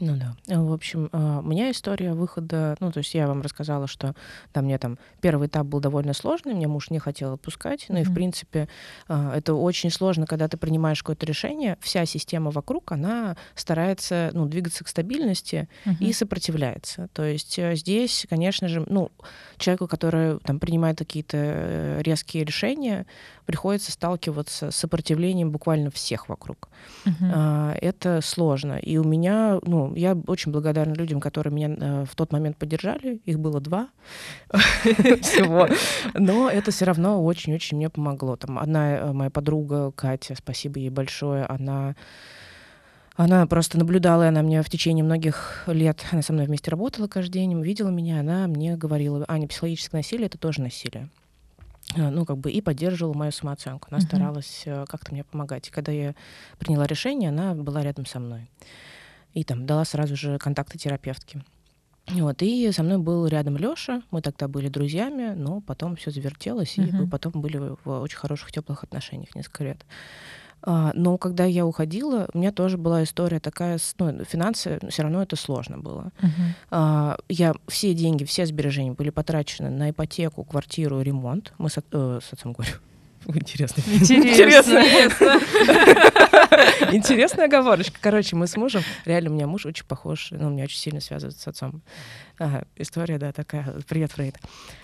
[0.01, 0.59] Ну да.
[0.59, 4.15] В общем, а, у меня история выхода, ну, то есть я вам рассказала, что
[4.55, 8.03] да, мне там первый этап был довольно сложный, мне муж не хотел отпускать, ну mm-hmm.
[8.03, 8.69] и, в принципе,
[9.09, 14.47] а, это очень сложно, когда ты принимаешь какое-то решение, вся система вокруг, она старается, ну,
[14.47, 15.97] двигаться к стабильности mm-hmm.
[16.01, 17.09] и сопротивляется.
[17.13, 19.11] То есть э, здесь, конечно же, ну,
[19.57, 23.07] человеку, который там принимает какие-то э, резкие решения,
[23.47, 26.69] приходится сталкиваться с сопротивлением буквально всех вокруг.
[27.05, 27.77] Uh-huh.
[27.81, 28.79] Это сложно.
[28.79, 33.21] И у меня, ну, я очень благодарна людям, которые меня э, в тот момент поддержали.
[33.25, 33.89] Их было два
[34.51, 35.69] всего.
[36.15, 38.37] Но это все равно очень-очень мне помогло.
[38.37, 41.95] Там одна э, моя подруга Катя, спасибо ей большое, она
[43.17, 47.09] она просто наблюдала, и она мне в течение многих лет, она со мной вместе работала
[47.09, 51.09] каждый день, видела меня, она мне говорила, Аня, психологическое насилие— это тоже насилие.
[51.97, 53.89] Э, ну, как бы и поддерживала мою самооценку.
[53.91, 54.07] Она uh-huh.
[54.07, 55.67] старалась как-то мне помогать.
[55.67, 56.15] И когда я
[56.59, 58.49] приняла решение, она была рядом со мной.
[59.35, 61.43] И там дала сразу же контакты терапевтки.
[62.11, 66.79] Вот, и со мной был рядом Лёша, мы тогда были друзьями, но потом все завертелось,
[66.79, 66.89] uh-huh.
[66.89, 69.85] и мы потом были в очень хороших, теплых отношениях несколько лет.
[70.63, 75.23] А, но когда я уходила, у меня тоже была история такая, ну, финансы, все равно
[75.23, 76.11] это сложно было.
[76.71, 77.21] Uh-huh.
[77.29, 81.53] Я все деньги, все сбережения были потрачены на ипотеку, квартиру, ремонт.
[81.59, 82.73] Мы с, э, с отцом говорю.
[83.27, 83.83] Интересно.
[83.87, 84.83] Интересно.
[86.93, 87.99] Интересная оговорочка.
[88.01, 91.01] Короче, мы с мужем, реально у меня муж очень похож, ну, у меня очень сильно
[91.01, 91.83] связывается с отцом.
[92.39, 93.75] Ага, история, да, такая.
[93.89, 94.37] Привет, Фрейд.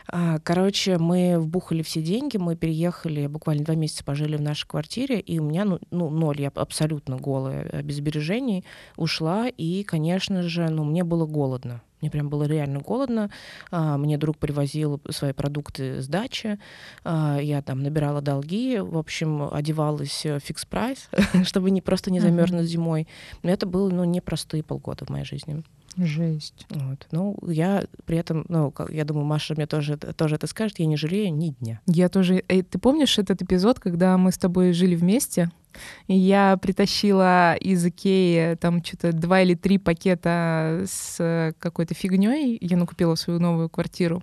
[0.08, 5.20] А, короче, мы вбухали все деньги, мы переехали, буквально два месяца пожили в нашей квартире,
[5.20, 8.64] и у меня, ну, ну ноль, я абсолютно голая, без сбережений,
[8.96, 11.82] ушла, и, конечно же, ну, мне было голодно.
[12.04, 13.30] Мне прям было реально голодно.
[13.70, 16.58] А, мне друг привозил свои продукты с дачи.
[17.02, 18.78] А, я там набирала долги.
[18.78, 21.08] В общем, одевалась фикс прайс,
[21.44, 23.08] чтобы не просто не замерзнуть зимой.
[23.42, 25.62] Но это было ну, непростые полгода в моей жизни.
[25.96, 26.66] Жесть.
[26.68, 27.06] Вот.
[27.10, 30.98] Ну, я при этом, ну, я думаю, Маша мне тоже, тоже это скажет, я не
[30.98, 31.80] жалею ни дня.
[31.86, 32.44] Я тоже...
[32.48, 35.50] Эй, ты помнишь этот эпизод, когда мы с тобой жили вместе?
[36.08, 42.58] Я притащила из Икеи там что-то два или три пакета с какой-то фигней.
[42.60, 44.22] Я накупила свою новую квартиру.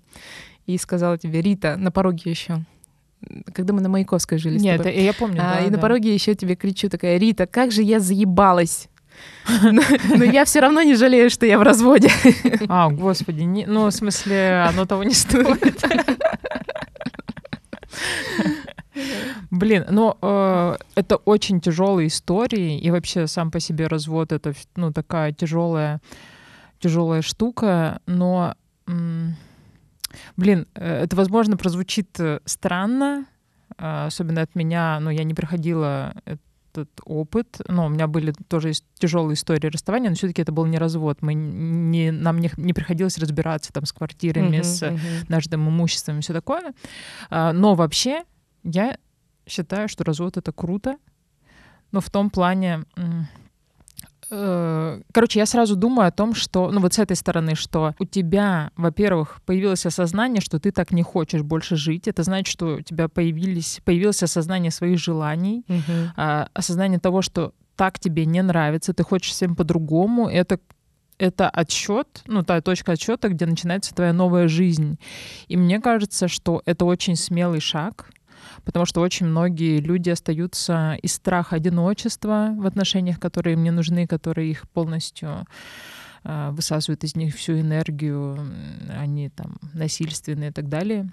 [0.66, 2.64] И сказала тебе, Рита, на пороге еще
[3.54, 5.00] когда мы на Маяковской жили Нет, с тобой.
[5.00, 5.74] я помню, а, да, И да.
[5.74, 8.90] на пороге еще тебе кричу такая, Рита, как же я заебалась
[9.64, 12.10] но я все равно не жалею, что я в разводе.
[12.68, 15.84] А, господи, не, ну, в смысле, оно того не стоит.
[19.62, 24.92] Блин, ну э, это очень тяжелые истории, и вообще сам по себе развод это ну
[24.92, 26.02] такая тяжелая
[26.80, 28.56] тяжелая штука, но
[28.88, 29.36] м-
[30.36, 33.28] блин, э, это возможно прозвучит э, странно,
[33.78, 37.62] э, особенно от меня, но я не проходила этот опыт.
[37.68, 41.22] Ну, у меня были тоже тяжелые истории расставания, но все-таки это был не развод.
[41.22, 45.00] Мы не, нам не, не приходилось разбираться там с квартирами, uh-huh, с uh-huh.
[45.30, 46.74] нашим имуществом и все такое.
[47.30, 48.24] А, но вообще
[48.64, 48.98] я
[49.52, 50.98] считаю, что развод это круто,
[51.92, 52.86] но в том плане,
[54.32, 58.06] Э, короче, я сразу думаю о том, что, ну вот с этой стороны, что у
[58.06, 62.08] тебя, во-первых, появилось осознание, что ты так не хочешь больше жить.
[62.08, 66.46] Это значит, что у тебя появились, появилось осознание своих желаний, угу.
[66.54, 70.30] осознание того, что так тебе не нравится, ты хочешь всем по-другому.
[70.30, 70.60] Это
[71.18, 74.98] это отсчет, ну, та точка отсчета, где начинается твоя новая жизнь.
[75.48, 78.10] И мне кажется, что это очень смелый шаг,
[78.66, 84.08] потому что очень многие люди остаются из страха одиночества в отношениях, которые им не нужны,
[84.08, 85.46] которые их полностью
[86.24, 88.38] а, высасывают из них всю энергию,
[88.96, 91.12] они там насильственные и так далее.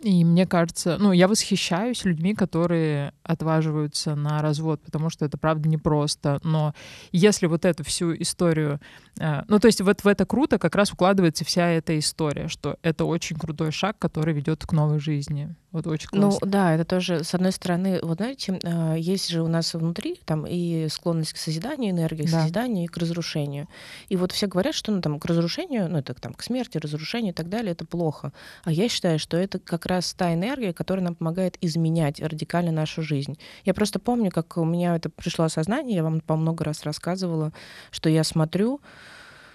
[0.00, 5.68] И мне кажется, ну, я восхищаюсь людьми, которые отваживаются на развод, потому что это, правда,
[5.68, 6.40] непросто.
[6.42, 6.74] Но
[7.12, 8.80] если вот эту всю историю...
[9.18, 12.76] Э, ну, то есть вот в это круто как раз укладывается вся эта история, что
[12.82, 15.54] это очень крутой шаг, который ведет к новой жизни.
[15.72, 16.38] Вот очень ну классно.
[16.42, 20.20] Ну, да, это тоже, с одной стороны, вот знаете, э, есть же у нас внутри
[20.24, 22.40] там и склонность к созиданию энергии, к да.
[22.40, 23.68] созиданию и к разрушению.
[24.08, 27.32] И вот все говорят, что ну, там, к разрушению, ну, это там, к смерти, разрушению
[27.32, 28.32] и так далее, это плохо.
[28.64, 33.02] А я считаю, что это как раз та энергия, которая нам помогает изменять радикально нашу
[33.02, 33.38] жизнь.
[33.64, 37.52] Я просто помню, как у меня это пришло осознание, я вам по много раз рассказывала,
[37.90, 38.80] что я смотрю,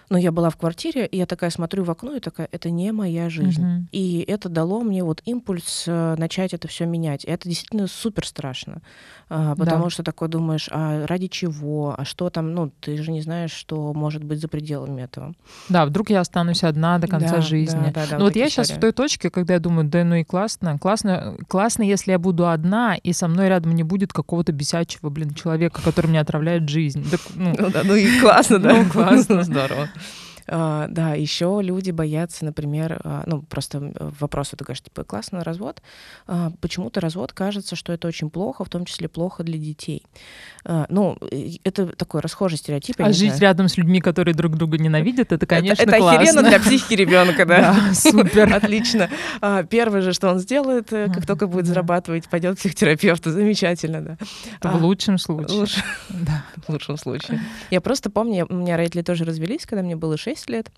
[0.10, 2.92] но я была в квартире, и я такая смотрю в окно и такая, это не
[2.92, 3.64] моя жизнь.
[3.64, 3.84] Mm-hmm.
[3.92, 7.26] И это дало мне вот импульс э, начать это все менять.
[7.26, 8.82] И это действительно супер страшно,
[9.30, 9.90] а, потому да.
[9.90, 13.94] что такой думаешь, а ради чего, а что там, ну ты же не знаешь, что
[13.94, 15.34] может быть за пределами этого.
[15.70, 17.92] Да, вдруг я останусь одна до конца да, жизни.
[17.94, 20.04] Да, да, да, ну вот, вот я сейчас в той точке, когда я думаю, да
[20.04, 24.14] ну и классно, классно, классно, если я буду одна и со мной рядом не будет
[24.14, 27.06] какого-то бесячего, блин, человека, который мне отравляет жизнь.
[27.10, 29.90] Так, ну, ну да, ну и классно, да, ну классно, здорово.
[30.48, 35.82] Uh, да, еще люди боятся, например, uh, ну просто вопрос, ты говоришь, типа, классно развод.
[36.26, 40.06] Uh, почему-то развод кажется, что это очень плохо, в том числе плохо для детей.
[40.64, 41.18] Ну,
[41.64, 42.96] это такой расхожий стереотип.
[43.00, 43.42] А жить знаю.
[43.42, 46.22] рядом с людьми, которые друг друга ненавидят, это, конечно, это, это классно.
[46.22, 47.76] охеренно для психики ребенка, да?
[47.90, 48.54] да супер.
[48.54, 49.10] Отлично.
[49.70, 53.32] Первое же, что он сделает, э, как только будет зарабатывать, пойдет к психотерапевту.
[53.32, 54.02] Замечательно,
[54.62, 54.72] да.
[54.72, 55.60] В лучшем случае.
[55.60, 55.84] Лучше.
[56.10, 57.42] Да, в лучшем случае.
[57.70, 60.72] Я просто помню, у меня родители тоже развелись, когда мне было 6 6 лет.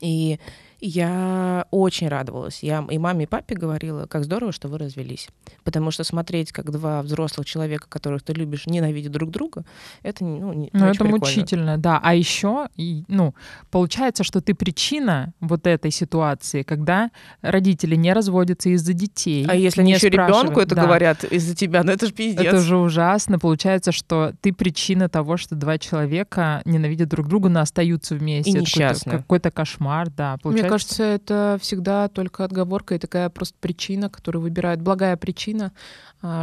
[0.00, 0.38] И
[0.82, 2.62] я очень радовалась.
[2.62, 5.28] Я и маме, и папе говорила, как здорово, что вы развелись.
[5.62, 9.64] Потому что смотреть, как два взрослых человека, которых ты любишь, ненавидят друг друга,
[10.02, 11.18] это, ну, не, ну, это прикольно.
[11.18, 12.00] мучительно, да.
[12.02, 13.34] А еще, ну,
[13.70, 17.10] получается, что ты причина вот этой ситуации, когда
[17.42, 19.46] родители не разводятся из-за детей.
[19.48, 20.82] А если они еще ребенку это да.
[20.82, 22.44] говорят из-за тебя, ну это же пиздец.
[22.44, 23.38] Это же ужасно.
[23.38, 28.50] Получается, что ты причина того, что два человека ненавидят друг друга, но остаются вместе.
[28.50, 29.12] И несчастны.
[29.12, 30.38] Какой-то, какой-то кошмар, да.
[30.42, 35.72] Получается, кажется, это всегда только отговорка и такая просто причина, которую выбирают, благая причина,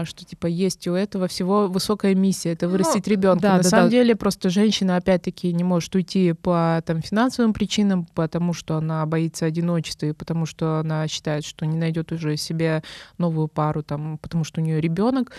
[0.03, 3.41] что типа есть у этого всего высокая миссия, это вырастить ну, ребенка.
[3.41, 3.91] Да, На да, самом да.
[3.91, 9.45] деле просто женщина опять-таки не может уйти по там финансовым причинам, потому что она боится
[9.45, 12.83] одиночества и потому что она считает, что не найдет уже себе
[13.17, 15.31] новую пару, там, потому что у нее ребенок,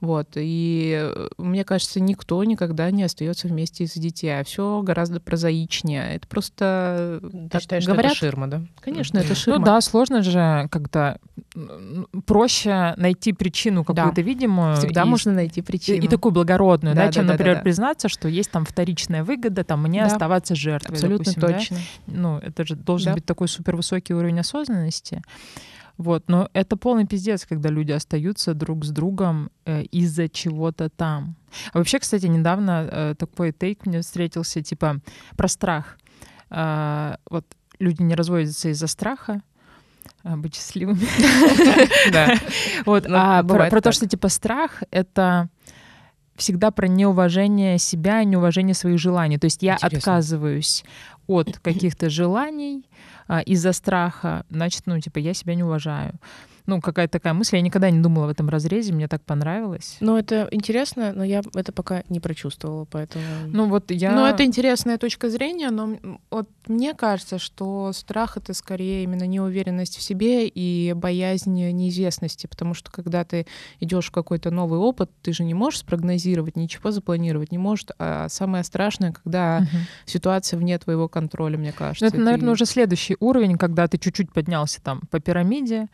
[0.00, 0.30] вот.
[0.34, 6.16] И э, мне кажется, никто никогда не остается вместе из детей, а все гораздо прозаичнее.
[6.16, 8.12] Это просто Ты так считаешь, говорят.
[8.14, 8.62] Что это ширма, да?
[8.80, 9.60] Конечно, это ширма.
[9.60, 11.18] Ну да, сложно же, когда
[12.26, 14.22] проще найти причину какую-то да.
[14.22, 14.76] видимую.
[14.76, 16.00] Всегда и, можно найти причину.
[16.00, 17.64] И, и такую благородную, да, да чем, да, например, да, да.
[17.64, 20.06] признаться, что есть там вторичная выгода, там мне да.
[20.06, 20.94] оставаться жертвой.
[20.94, 21.76] Абсолютно допустим, точно.
[22.06, 22.12] Да?
[22.16, 23.14] Ну, это же должен да.
[23.14, 25.22] быть такой супервысокий уровень осознанности.
[25.96, 31.36] Вот, но это полный пиздец, когда люди остаются друг с другом э, из-за чего-то там.
[31.72, 35.00] А вообще, кстати, недавно э, такой тейк мне встретился, типа,
[35.36, 35.98] про страх.
[36.50, 37.46] Э, вот
[37.78, 39.40] люди не разводятся из-за страха,
[40.24, 41.00] быть счастливыми.
[42.86, 45.48] Вот, ну, а про то, что типа страх— это
[46.36, 49.38] всегда про неуважение себя, неуважение своих желаний.
[49.38, 50.84] То есть я отказываюсь
[51.26, 52.88] от каких-то желаний
[53.28, 56.14] а, из-за страха, значит, ну, типа, я себя не уважаю
[56.66, 57.56] ну, какая-то такая мысль.
[57.56, 59.96] Я никогда не думала в этом разрезе, мне так понравилось.
[60.00, 63.24] Ну, это интересно, но я это пока не прочувствовала, поэтому...
[63.46, 64.12] Ну, вот я...
[64.12, 65.98] Ну, это интересная точка зрения, но
[66.30, 72.72] вот мне кажется, что страх— это скорее именно неуверенность в себе и боязнь неизвестности, потому
[72.74, 73.46] что когда ты
[73.80, 78.28] идешь в какой-то новый опыт, ты же не можешь спрогнозировать, ничего запланировать не можешь, а
[78.28, 79.82] самое страшное, когда угу.
[80.06, 82.04] ситуация вне твоего контроля, мне кажется.
[82.04, 85.88] Но это, наверное, уже следующий уровень, когда ты чуть-чуть поднялся там по пирамиде,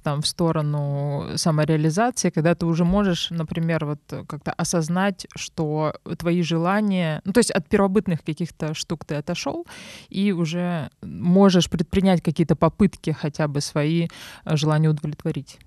[0.00, 7.20] там в сторону самореализации, когда ты уже можешь, например, вот как-то осознать, что твои желания,
[7.24, 9.66] ну то есть от первобытных каких-то штук ты отошел
[10.08, 14.08] и уже можешь предпринять какие-то попытки хотя бы свои
[14.44, 15.58] э, желания удовлетворить.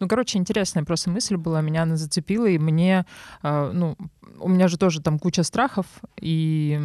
[0.00, 3.04] Ну, короче, интересная просто мысль была, меня она зацепила, и мне,
[3.42, 3.96] э, ну,
[4.38, 5.86] у меня же тоже там куча страхов,
[6.20, 6.80] и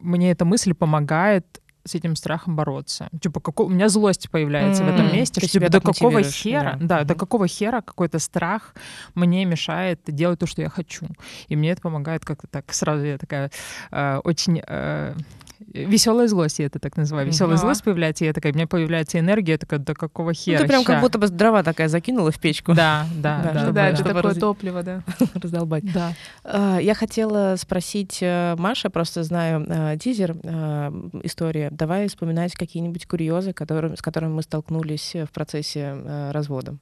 [0.00, 3.08] мне эта мысль помогает с этим страхом бороться.
[3.20, 3.66] Типа, какой...
[3.66, 4.90] у меня злость появляется mm-hmm.
[4.90, 7.04] в этом месте, Ты что типа, до какого хера, да, да mm-hmm.
[7.04, 8.74] до какого хера какой-то страх
[9.14, 11.06] мне мешает делать то, что я хочу.
[11.48, 13.50] И мне это помогает как-то так сразу я такая
[13.90, 15.14] э, очень э,
[15.60, 17.26] веселая злость, я это так называю.
[17.26, 20.58] Веселая злость появляется, и я такая, у меня появляется энергия, я такая, да какого хера?
[20.58, 20.92] Ну, ты прям ща?
[20.92, 22.74] как будто бы дрова такая закинула в печку.
[22.74, 23.52] Да, да, да.
[23.52, 24.38] Да, да, это такое раз...
[24.38, 25.02] топливо, да.
[25.34, 25.84] Раздолбать.
[25.92, 26.12] Да.
[26.44, 31.68] А, я хотела спросить э, Маша, просто знаю э, тизер, э, история.
[31.70, 35.96] Давай вспоминать какие-нибудь курьезы, которые, с которыми мы столкнулись в процессе
[36.30, 36.76] развода.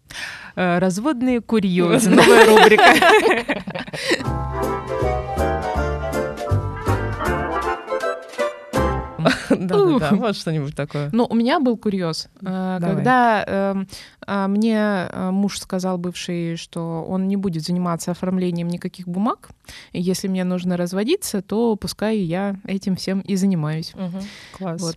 [0.55, 2.11] Разводные курьезы.
[2.11, 2.83] Новая рубрика.
[9.51, 11.11] Да-да-да, вот что-нибудь такое.
[11.13, 12.29] Ну, у меня был курьез.
[12.41, 13.89] Э, когда эм,
[14.27, 19.51] а, мне э, муж сказал бывший, что он не будет заниматься оформлением никаких бумаг,
[19.93, 23.93] если мне нужно разводиться, то пускай я этим всем и занимаюсь.
[24.57, 24.81] Класс.
[24.81, 24.97] Вот.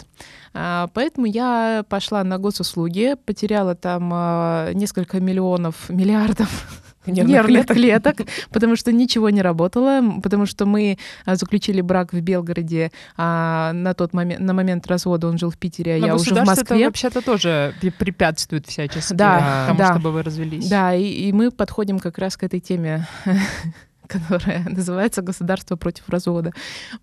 [0.54, 8.18] А, поэтому я пошла на госуслуги, потеряла там а, несколько миллионов, миллиардов нервных, нервных клеток.
[8.18, 13.74] клеток, потому что ничего не работало, потому что мы а, заключили брак в Белгороде, а
[13.74, 16.46] на тот момент, на момент развода он жил в Питере, а Но я уже в
[16.46, 16.78] Москве.
[16.78, 19.92] это вообще-то тоже препятствует всячески да, тому, да.
[19.92, 20.68] чтобы вы развелись.
[20.68, 23.08] Да, и, и мы подходим как раз к этой теме
[24.08, 26.52] которая называется «Государство против развода».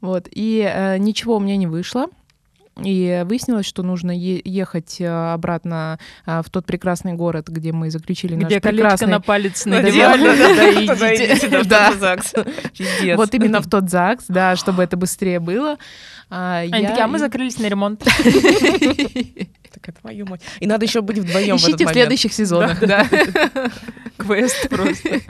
[0.01, 0.29] Вот.
[0.31, 2.07] И э, ничего у меня не вышло.
[2.81, 8.35] И выяснилось, что нужно ехать э, обратно э, в тот прекрасный город, где мы заключили
[8.35, 9.09] где наш прекрасный...
[9.09, 11.93] на палец надевали, да,
[13.17, 15.77] Вот именно в тот ЗАГС, да, чтобы это быстрее было.
[16.31, 18.05] А, Они такие, а мы закрылись на ремонт.
[19.73, 20.43] Так, твою мать.
[20.61, 23.09] И надо еще быть вдвоем Ищите в следующих сезонах, да.
[24.19, 25.21] Квест просто.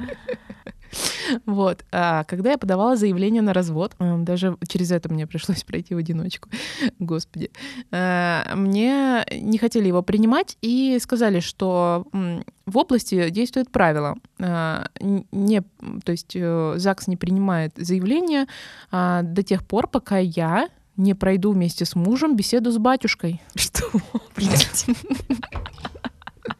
[1.46, 1.84] Вот.
[1.92, 6.48] А когда я подавала заявление на развод, даже через это мне пришлось пройти в одиночку,
[6.98, 7.50] господи,
[7.90, 12.06] э, мне не хотели его принимать и сказали, что
[12.66, 14.16] в области действует правило.
[14.38, 15.62] Э, не,
[16.04, 18.46] то есть э, ЗАГС не принимает заявление
[18.90, 23.40] а, до тех пор, пока я не пройду вместе с мужем беседу с батюшкой.
[23.54, 23.84] Что,
[24.36, 24.86] блядь?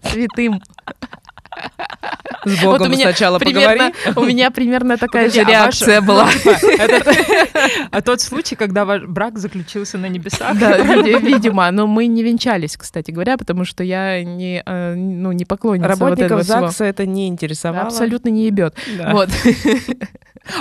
[0.02, 0.60] Святым.
[2.44, 4.20] С Богом вот у меня сначала примерно, поговори.
[4.20, 6.28] У меня примерно такая же а реакция была.
[7.90, 10.58] А тот случай, когда ваш брак заключился на небесах?
[10.58, 11.70] Да, видимо.
[11.70, 16.38] Но мы не венчались, кстати говоря, потому что я не, э, ну, не поклонница Работников
[16.38, 17.86] вот ЗАГСа это не интересовало.
[17.86, 18.74] Абсолютно не ебет.
[19.10, 19.28] Вот.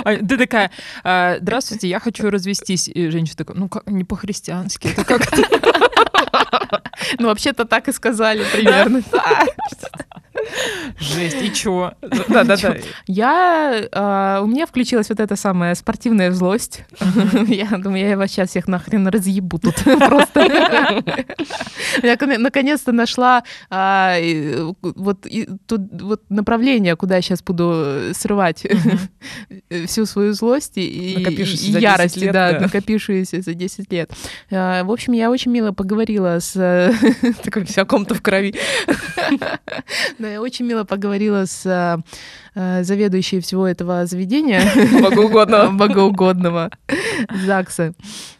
[0.04, 0.70] А ты такая,
[1.02, 2.88] «А, здравствуйте, я хочу развестись.
[2.88, 5.42] И женщина такая, ну как, не по-христиански, это как-то...
[7.18, 9.02] Ну, вообще-то так и сказали примерно.
[10.98, 11.92] Жесть, и чё?
[12.28, 12.76] Да, да, да.
[13.06, 16.84] Я, а, у меня включилась вот эта самая спортивная злость.
[17.46, 21.02] Я думаю, я вас сейчас всех нахрен разъебу тут просто.
[22.02, 24.16] Я кон- наконец-то нашла а,
[24.80, 28.66] вот, и тут вот направление, куда я сейчас буду э, срывать
[29.86, 32.58] всю свою злость и, и- Накопившуюся и за 10 ярость, лет, да.
[32.60, 34.10] накопившуюся за 10 лет.
[34.50, 36.92] А, В общем, я очень мило поговорила с э,
[37.44, 38.54] Такой вся комната в крови.
[40.18, 41.98] Да, я очень мило поговорила с э,
[42.54, 44.62] э, заведующей всего этого заведения.
[45.02, 45.70] Богоугодного.
[45.70, 46.70] Богоугодного
[47.46, 47.94] ЗАГСа.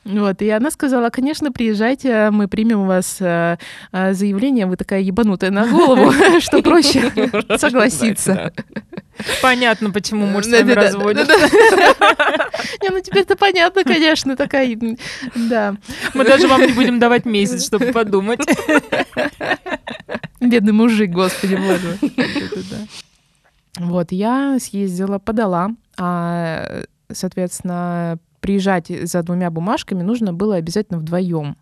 [0.05, 5.67] Вот, и она сказала, конечно, приезжайте, мы примем у вас заявление, вы такая ебанутая на
[5.67, 7.13] голову, что проще
[7.57, 8.53] согласиться.
[9.43, 11.25] Понятно, почему муж с вами да, да.
[12.83, 14.77] Не, ну теперь-то понятно, конечно, такая,
[15.35, 15.77] да.
[16.15, 18.41] Мы даже вам не будем давать месяц, чтобы подумать.
[20.41, 21.99] Бедный мужик, господи боже.
[22.17, 22.89] Это.
[23.79, 31.57] Вот, я съездила, подала, а, соответственно, приезжать за двумя бумажками нужно было обязательно вдвоем.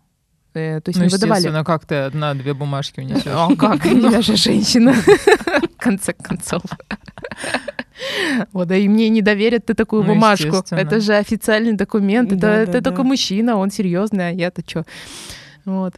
[0.53, 1.63] Э, То есть Ну, не выдавали.
[1.63, 3.23] как ты одна-две бумажки унесешь?
[3.27, 3.85] А как?
[3.85, 4.93] Я же женщина.
[5.77, 6.61] В конце концов.
[8.51, 10.63] Вот, да и мне не доверят ты такую Ну, бумажку.
[10.71, 12.31] Это же официальный документ.
[12.31, 13.07] Это, Да, это да, только да.
[13.09, 14.85] мужчина, он серьезный, а я-то что?
[15.65, 15.93] Вот.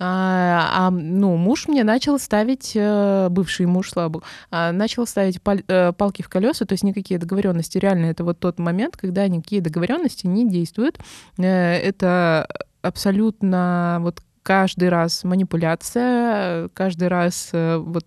[0.00, 5.40] А, а, ну, муж мне начал ставить, э, бывший муж, слава богу, а, начал ставить
[5.40, 7.78] паль- э, палки в колеса, то есть никакие договоренности.
[7.78, 10.98] Реально, это вот тот момент, когда никакие договоренности не действуют.
[11.38, 12.48] Это
[12.84, 18.04] абсолютно вот каждый раз манипуляция, каждый раз э, вот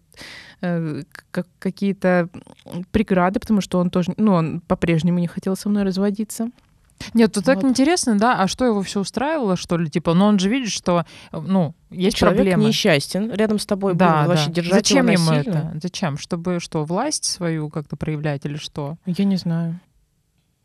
[0.62, 1.02] э,
[1.32, 2.30] как- какие-то
[2.92, 6.50] преграды, потому что он тоже, ну, он по-прежнему не хотел со мной разводиться.
[7.14, 7.70] Нет, тут так Вот.
[7.70, 11.06] интересно, да, а что его все устраивало, что ли, типа, ну он же видит, что,
[11.32, 12.66] э, ну, есть Человек проблемы.
[12.66, 13.32] несчастен.
[13.32, 14.54] Рядом с тобой Да, будет вообще да.
[14.54, 15.58] держать Зачем его ему насильно.
[15.74, 15.80] это?
[15.82, 16.18] Зачем?
[16.18, 18.98] Чтобы что, власть свою как-то проявлять или что?
[19.06, 19.80] Я не знаю.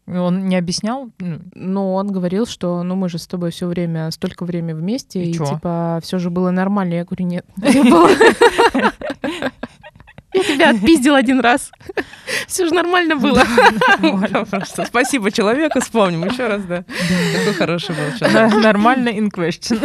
[0.07, 1.11] Он не объяснял?
[1.21, 5.23] Ну, Но он говорил, что ну мы же с тобой все время, столько время вместе,
[5.23, 5.45] И и, чё?
[5.47, 6.95] типа все же было нормально.
[6.95, 8.09] Я говорю, нет, не было.
[10.35, 11.71] Я тебя отпиздил один раз.
[12.47, 13.43] Все же нормально было.
[14.87, 16.85] Спасибо человеку, вспомним еще раз, да.
[17.37, 18.53] Какой хороший был человек.
[18.55, 19.79] на- Нормально in question.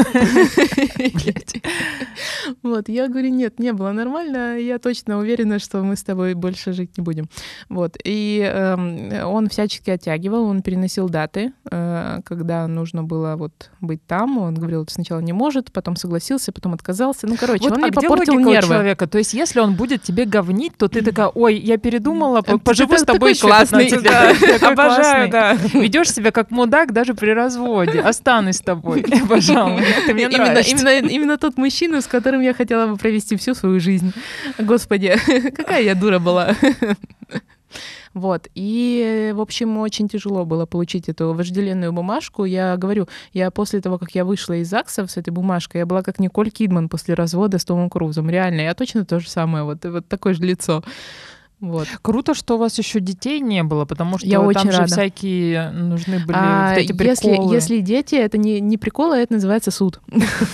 [2.64, 4.58] Вот, я говорю, нет, не было нормально.
[4.60, 7.30] Я точно уверена, что мы с тобой больше жить не будем.
[7.70, 14.06] Вот, и эм, он всячески оттягивал, он переносил даты, э, когда нужно было вот быть
[14.06, 14.38] там.
[14.38, 17.28] Он говорил, сначала не может, потом согласился, потом отказался.
[17.28, 18.68] Ну, короче, он а мне где попортил нервы.
[18.68, 19.08] человека?
[19.08, 23.04] То есть, если он будет тебе говнить, то ты такая, ой, я передумала, поживу с
[23.04, 24.14] тобой классный, 15 лет.
[24.14, 24.34] да.
[24.60, 25.54] Такой Обожаю, да.
[25.74, 28.00] Ведешь себя как мудак даже при разводе.
[28.02, 29.02] Останусь с тобой,
[30.62, 34.14] именно, именно тот мужчина, с которым я хотела бы провести всю свою жизнь.
[34.60, 35.16] Господи,
[35.56, 36.56] какая я дура была.
[38.14, 38.48] Вот.
[38.56, 42.46] И, в общем, очень тяжело было получить эту вожделенную бумажку.
[42.46, 46.04] Я говорю, я после того, как я вышла из ЗАГСа с этой бумажкой, я была
[46.04, 48.30] как Николь Кидман после развода с Томом Крузом.
[48.30, 50.84] Реально, я точно то же самое, вот, вот такое же лицо.
[51.60, 51.88] Вот.
[52.04, 54.92] Круто, что у вас еще детей не было, потому что Я там очень же рада.
[54.92, 57.54] всякие нужны были А вот эти если, приколы.
[57.56, 60.00] если дети, это не, не приколы, а это называется суд.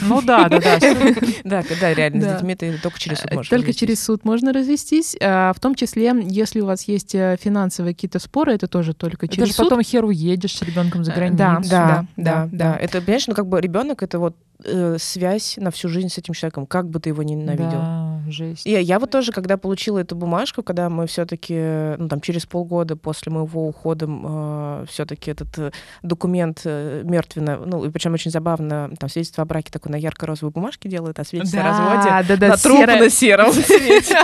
[0.01, 0.79] Ну да, да, да.
[1.43, 5.15] Да, да, реально, с детьми ты только через суд можешь Только через суд можно развестись.
[5.21, 9.27] а, В том числе, если у вас есть э, финансовые какие-то споры, это тоже только
[9.27, 9.65] Ты через же суд.
[9.69, 11.37] потом хер уедешь с ребенком за Э, границу.
[11.37, 11.59] да.
[11.63, 12.77] Да, да, да, да.
[12.77, 16.33] Это, понимаешь, ну как бы ребенок это вот э, связь на всю жизнь с этим
[16.33, 17.71] человеком, как бы ты его ни ненавидел.
[17.71, 18.65] Да, жесть.
[18.65, 22.95] И я вот тоже, когда получила эту бумажку, когда мы все-таки, ну там через полгода
[22.95, 29.09] после моего ухода, все-таки этот э, документ э, мертвенно, ну и причем очень забавно, там
[29.09, 32.53] свидетельство о браке такое на ярко-розовой бумажке делают, а свидетельство о разводе да, да, на
[32.55, 34.17] серая- трупно-сером цвете.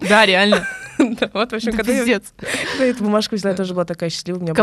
[0.08, 0.66] Да, реально.
[1.20, 2.20] Да, Вот, в общем, когда я
[2.80, 4.56] эту бумажку взяла, я тоже была такая счастливая, у меня был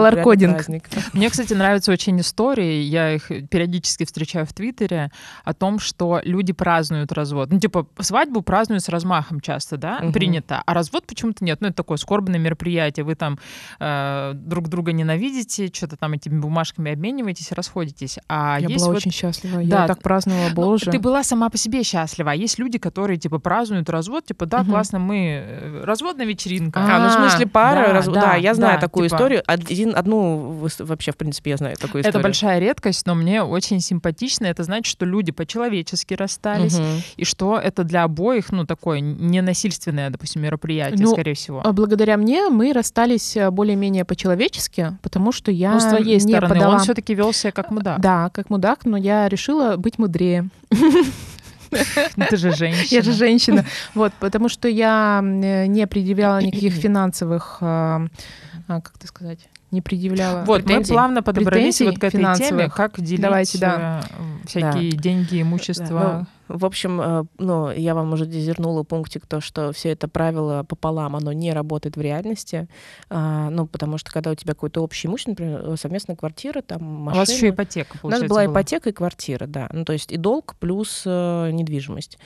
[0.53, 0.85] праздник.
[1.13, 5.11] Мне, кстати, нравятся очень истории, я их периодически встречаю в Твиттере,
[5.43, 7.51] о том, что люди празднуют развод.
[7.51, 11.59] Ну, типа, свадьбу празднуют с размахом часто, да, принято, а развод почему-то нет.
[11.61, 13.39] Ну, это такое скорбное мероприятие, вы там
[13.79, 18.19] э, друг друга ненавидите, что-то там этими бумажками обмениваетесь, расходитесь.
[18.27, 19.59] А Я была очень счастлива.
[19.59, 20.91] Я так праздновала, Ну, боже.
[20.91, 22.31] Ты была сама по себе счастлива.
[22.31, 25.43] А есть люди, которые, типа, празднуют развод, типа, да, классно, мы...
[25.45, 26.79] э, Разводная вечеринка.
[26.81, 29.43] А, ну в смысле пара, да, раз- да, да, я знаю да, такую типа- историю.
[29.47, 32.19] Один, одну вообще, в принципе, я знаю такую историю.
[32.19, 34.45] Это большая редкость, но мне очень симпатично.
[34.45, 37.01] Это значит, что люди по-человечески расстались, Мгм.
[37.17, 41.61] и что это для обоих, ну, такое ненасильственное, допустим, мероприятие, Ну, скорее всего.
[41.63, 46.19] А Благодаря мне мы расстались э, более-менее по-человечески, потому что я Ну, с твоей не
[46.19, 46.73] стороны, подала...
[46.75, 47.99] он все-таки вел себя как мудак.
[47.99, 50.49] Да, как мудак, но я решила быть мудрее.
[52.15, 52.87] Ну, Ты же женщина.
[52.89, 53.65] Я же женщина.
[53.93, 58.07] Вот, потому что я не предъявляла никаких финансовых, а,
[58.67, 60.43] а, как это сказать, не предъявляла.
[60.45, 60.93] Вот, мы Претензий?
[60.93, 62.75] плавно подобрались вот к этой теме, финансовых.
[62.75, 64.01] как делить Давайте, да.
[64.17, 65.87] э, всякие деньги, имущество.
[65.87, 70.07] Да, ну, в общем, э, ну, я вам уже дезернула пунктик, то, что все это
[70.07, 72.67] правило пополам, оно не работает в реальности.
[73.09, 76.81] А, ну, потому что когда у тебя какой-то общий имущество, например, э, совместная квартира, там
[76.81, 77.19] У машина...
[77.19, 79.69] вас еще ипотека, У нас получается, была ипотека и квартира, да.
[79.73, 82.17] Ну, то есть и долг плюс э, недвижимость.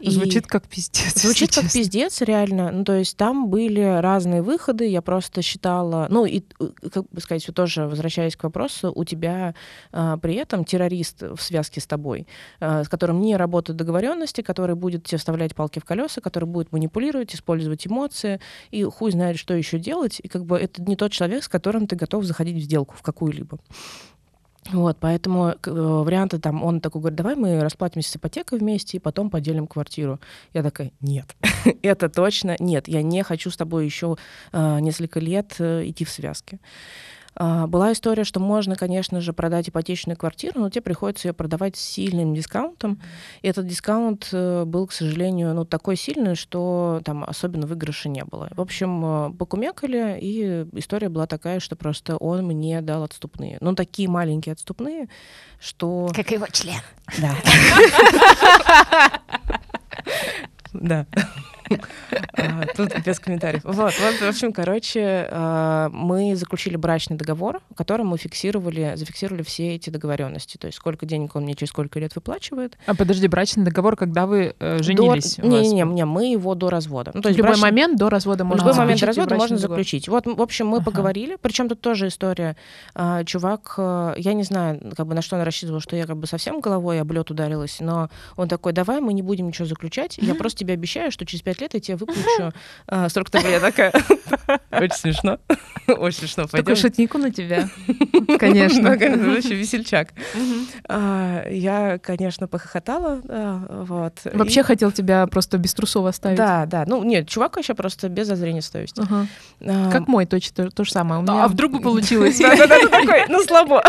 [0.00, 1.20] И- Звучит как пиздец.
[1.20, 1.80] Звучит как честно.
[1.80, 2.70] пиздец, реально.
[2.70, 6.06] Ну, то есть там были разные выходы, я просто считала...
[6.10, 9.54] Ну, и, э, как бы сказать, тоже возвращаясь к вопросу, у тебя
[9.92, 12.26] а, при этом террорист в связке с тобой,
[12.60, 16.72] а, с которым не работают договоренности, который будет тебе вставлять палки в колеса, который будет
[16.72, 18.40] манипулировать, использовать эмоции,
[18.70, 20.20] и хуй знает, что еще делать.
[20.22, 23.02] И как бы это не тот человек, с которым ты готов заходить в сделку в
[23.02, 23.58] какую-либо.
[24.72, 29.00] Вот, поэтому э, варианты там, он такой говорит, давай мы расплатимся с ипотекой вместе и
[29.00, 30.20] потом поделим квартиру.
[30.52, 31.36] Я такая, нет,
[31.82, 34.16] это точно нет, я не хочу с тобой еще
[34.52, 36.58] э, несколько лет э, идти в связке.
[37.40, 41.76] А, Была история, что можно, конечно же, продать ипотечную квартиру, но тебе приходится ее продавать
[41.76, 43.00] с сильным дискаунтом.
[43.42, 48.24] И этот дискаунт э, был, к сожалению, ну, такой сильный, что там особенно выигрыша не
[48.24, 48.48] было.
[48.56, 53.58] В общем, э, покумекали, и история была такая, что просто он мне дал отступные.
[53.60, 55.08] Ну, такие маленькие отступные,
[55.60, 56.10] что...
[56.14, 56.80] Как его член.
[57.18, 57.34] Да.
[60.74, 61.06] Да.
[62.32, 63.62] А, Тут без комментариев.
[63.64, 69.74] Вот, в общем, короче, а, мы заключили брачный договор, в котором мы фиксировали, зафиксировали все
[69.74, 70.56] эти договоренности.
[70.56, 72.78] То есть сколько денег он мне через сколько лет выплачивает.
[72.86, 75.38] А подожди, брачный договор, когда вы э, женились?
[75.38, 77.12] Не-не-не, не, мы его до развода.
[77.14, 80.08] Ну, то есть любой момент до развода можно любой момент заключить развода можно заключить.
[80.08, 81.36] Вот, в общем, мы поговорили.
[81.40, 82.56] Причем тут тоже история.
[82.94, 86.16] А, чувак, а, я не знаю, как бы на что он рассчитывал, что я как
[86.16, 90.18] бы совсем головой об лед ударилась, но он такой, давай мы не будем ничего заключать.
[90.18, 92.52] Я просто тебе обещаю, что через пять лет я тебе выплачу
[92.86, 93.48] а, срок того.
[93.48, 93.92] Я такая,
[94.70, 95.38] очень смешно.
[95.88, 96.44] Очень смешно.
[96.44, 96.82] Такой Пойдем.
[96.82, 97.68] шутнику на тебя.
[98.38, 98.90] Конечно.
[98.90, 100.10] Вообще весельчак.
[100.86, 103.22] А, Я, конечно, похохотала.
[103.26, 104.20] а, Вот.
[104.24, 106.36] Вообще хотел тебя просто без трусов оставить.
[106.36, 106.84] Да, да.
[106.86, 109.02] Ну, нет, чувак вообще просто без зазрения совести.
[109.60, 111.24] Как мой, точно то, же самое.
[111.26, 112.38] А вдруг бы получилось?
[112.38, 113.82] Да-да-да, ты такой, ну слабо.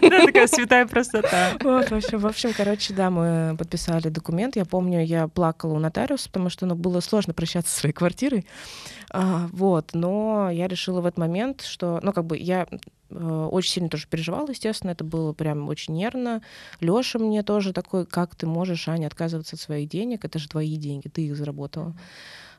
[0.00, 1.50] Да, такая святая простота.
[1.60, 4.56] Вот, в общем, в общем, короче, да, мы подписали документ.
[4.56, 8.46] Я помню, я плакала у нотариуса, потому что ну, было сложно прощаться со своей квартирой.
[9.10, 12.66] А, вот, но я решила в этот момент, что, ну, как бы я
[13.10, 16.42] э, очень сильно тоже переживала, естественно, это было прям очень нервно.
[16.80, 20.76] Лёша мне тоже такой, как ты можешь, Аня, отказываться от своих денег, это же твои
[20.76, 21.94] деньги, ты их заработала.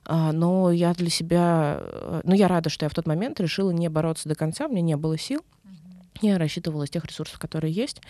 [0.05, 3.71] А, но я для себя, э, ну, я рада, что я в тот момент решила
[3.71, 5.41] не бороться до конца, у меня не было сил.
[6.21, 8.01] Я рассчитывала из тех ресурсов, которые есть.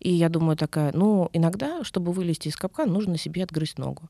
[0.00, 4.08] И я думаю такая, ну, иногда, чтобы вылезти из капкана, нужно себе отгрызть ногу.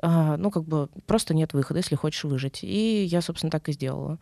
[0.00, 2.60] А, ну, как бы просто нет выхода, если хочешь выжить.
[2.62, 4.18] И я, собственно, так и сделала.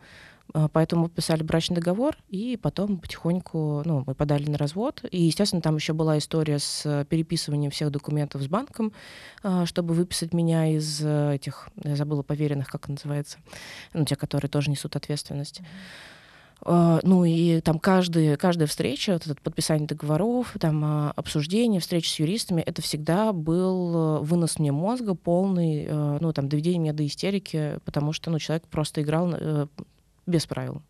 [0.53, 5.03] А, Поэтому подписали брачный договор, и потом потихоньку, ну, мы подали на развод.
[5.11, 8.91] И, естественно, там еще была история с э, переписыванием всех документов с банком,
[9.43, 13.37] а, чтобы выписать меня из э, этих, я забыла, поверенных, как называется,
[13.93, 15.61] ну, те, которые тоже несут ответственность.
[16.63, 22.19] Ну и там каждый, каждая встреча, вот это подписание договоров, там а, обсуждение, встречи с
[22.19, 27.05] юристами, это всегда был э, вынос мне мозга полный, э, ну там доведение меня до
[27.05, 29.67] истерики, потому что ну человек просто играл э,
[30.27, 30.83] без правил.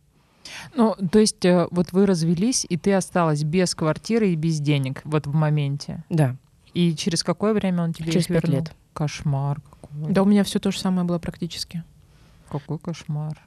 [0.76, 5.02] Ну, то есть э, вот вы развелись, и ты осталась без квартиры и без денег
[5.06, 6.04] вот в моменте.
[6.10, 6.36] Да.
[6.74, 8.76] И через какое время он тебе Через их пять лет.
[8.94, 10.12] Кошмар какой.
[10.12, 11.84] Да, у меня все то же самое было практически.
[12.50, 13.40] Какой кошмар.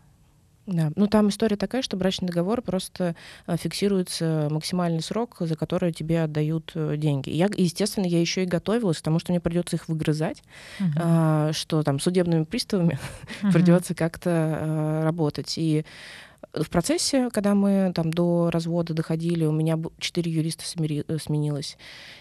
[0.67, 0.91] Да.
[0.97, 3.15] Ну там история такая, что брачный договор просто
[3.47, 7.31] э, фиксируется максимальный срок, за который тебе отдают э, деньги.
[7.31, 10.43] Я, естественно, я еще и готовилась, потому что мне придется их выгрызать,
[10.79, 10.93] Мгм.
[10.97, 12.99] а, что там судебными приставами
[13.43, 13.53] Мгм.
[13.53, 15.55] придется как-то э, работать.
[15.59, 15.85] И
[16.55, 21.77] в процессе, когда мы там до развода доходили, у меня четыре юриста э, сменилось.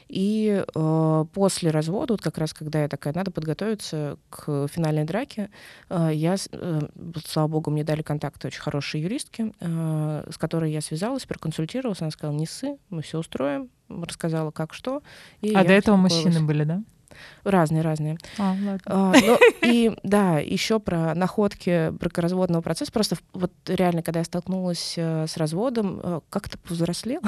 [0.07, 5.49] И э, после развода, вот как раз когда я такая, надо подготовиться к финальной драке,
[5.89, 6.81] э, я, э,
[7.25, 12.11] слава богу, мне дали контакты очень хорошие юристки, э, с которой я связалась, проконсультировалась, она
[12.11, 15.03] сказала, не ссы, мы все устроим, рассказала, как что.
[15.41, 16.25] И А до этого успокоилась.
[16.25, 16.83] мужчины были, да?
[17.43, 18.17] Разные, разные.
[18.37, 18.79] А, ладно.
[18.85, 22.91] А, ну, и да, еще про находки бракоразводного процесса.
[22.91, 27.23] Просто вот реально, когда я столкнулась э, с разводом, э, как-то повзрослела.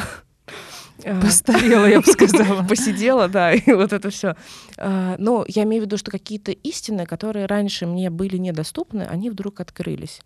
[1.03, 2.63] А, Постарела, я бы сказала.
[2.69, 4.35] посидела, да, и вот это все.
[4.77, 9.59] Но я имею в виду, что какие-то истины, которые раньше мне были недоступны, они вдруг
[9.59, 10.21] открылись.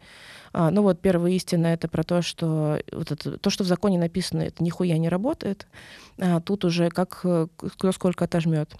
[0.53, 3.99] А, Ну вот первая истина это про то, что вот это, то, что в законе
[3.99, 5.68] написано, это нихуя не работает.
[6.18, 8.72] А тут уже как э, кто сколько отожмет.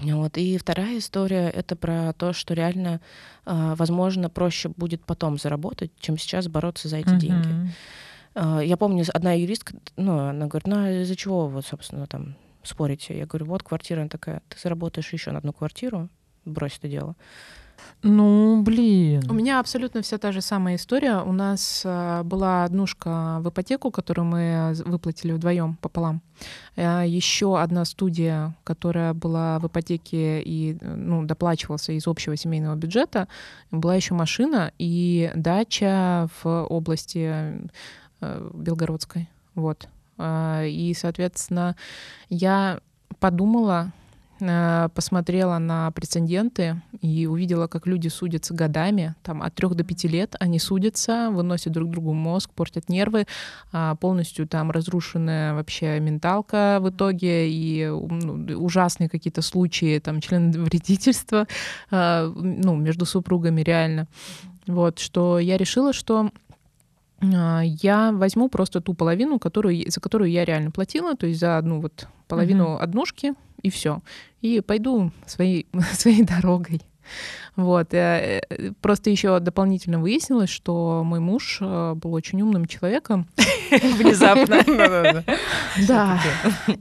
[0.00, 0.36] Вот.
[0.36, 3.00] И вторая история это про то, что реально,
[3.44, 7.48] а, возможно, проще будет потом заработать, чем сейчас бороться за эти деньги.
[7.48, 7.70] Мгм.
[8.34, 12.34] А, Я помню, одна юристка, ну, она говорит, ну, а из-за чего вот, собственно, там
[12.62, 13.16] спорите?
[13.16, 16.08] Я говорю, вот квартира, она такая, ты заработаешь еще на одну квартиру,
[16.44, 17.14] брось это дело.
[18.02, 19.22] Ну, блин.
[19.30, 21.22] У меня абсолютно вся та же самая история.
[21.22, 26.20] У нас э, была однушка в ипотеку, которую мы з- выплатили вдвоем пополам.
[26.76, 33.26] Еще одна студия, которая была в ипотеке и э, ну, доплачивался из общего семейного бюджета.
[33.70, 37.30] Была еще машина и дача в области
[38.20, 39.28] э, Белгородской.
[39.54, 39.88] Вот.
[40.18, 41.74] А, И, соответственно,
[42.28, 42.80] я
[43.18, 44.03] подумала, э,
[44.94, 50.36] посмотрела на прецеденты и увидела, как люди судятся годами, там от трех до пяти лет
[50.40, 53.26] они судятся, выносят друг другу мозг, портят нервы,
[53.72, 61.46] а, полностью там разрушенная вообще менталка в итоге и ну, ужасные какие-то случаи там членовредительства
[61.90, 64.06] а, ну, между супругами реально.
[64.66, 66.30] Вот, что я решила, что
[67.20, 71.58] а, я возьму просто ту половину, которую, за которую я реально платила, то есть за
[71.58, 73.34] одну вот половину однушки,
[73.64, 74.02] и все.
[74.40, 76.80] И пойду своей, своей дорогой.
[77.56, 77.94] Вот.
[77.94, 83.28] э, э, Просто еще дополнительно выяснилось, что мой муж э, был очень умным человеком.
[83.70, 84.62] Внезапно.
[85.88, 86.20] Да.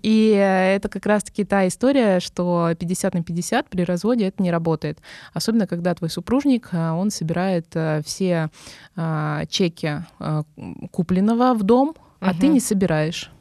[0.03, 4.99] И это как раз-таки та история, что 50 на 50 при разводе это не работает.
[5.33, 7.75] Особенно, когда твой супружник, он собирает
[8.05, 8.49] все
[9.49, 10.05] чеки
[10.91, 13.31] купленного в дом, а ты не собираешь.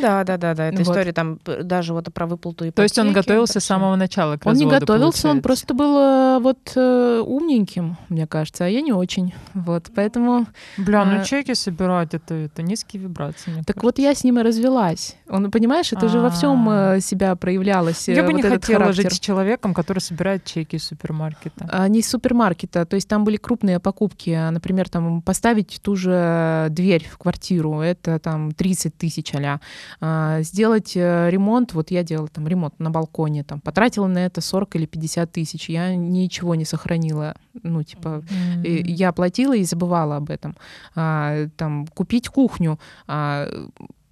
[0.00, 0.68] Да, да, да, да.
[0.68, 0.86] Это Вот.
[0.88, 4.46] история там даже вот про выплату То есть он ипотеки, готовился с самого начала к
[4.46, 5.66] Он не разводу, готовился, он получается.
[5.66, 9.34] просто был э, вот э, умненьким, мне кажется, а я не очень.
[9.54, 10.46] Вот, поэтому...
[10.76, 13.52] Бля, ну А- чеки собирать, это, это низкие вибрации.
[13.66, 13.82] Так кажется.
[13.82, 15.16] вот я с ним и развелась.
[15.28, 16.96] Он, понимаешь, это же во всем А.
[16.96, 18.08] э, себя проявлялось.
[18.08, 19.02] Я э, бы не вот хотела характер.
[19.04, 21.68] жить с человеком, который собирает чеки из супермаркета.
[21.70, 25.96] А, Не из супермаркета, то есть там были крупные покупки, а, например, там поставить ту
[25.96, 29.60] же дверь в квартиру, это там 30 тысяч а
[30.40, 34.76] Сделать э, ремонт, вот я делала там ремонт на балконе, там потратила на это 40
[34.76, 38.22] или 50 тысяч, я ничего не сохранила, ну типа.
[38.62, 40.56] И я платила и забывала об этом.
[40.94, 42.78] А, там, купить кухню.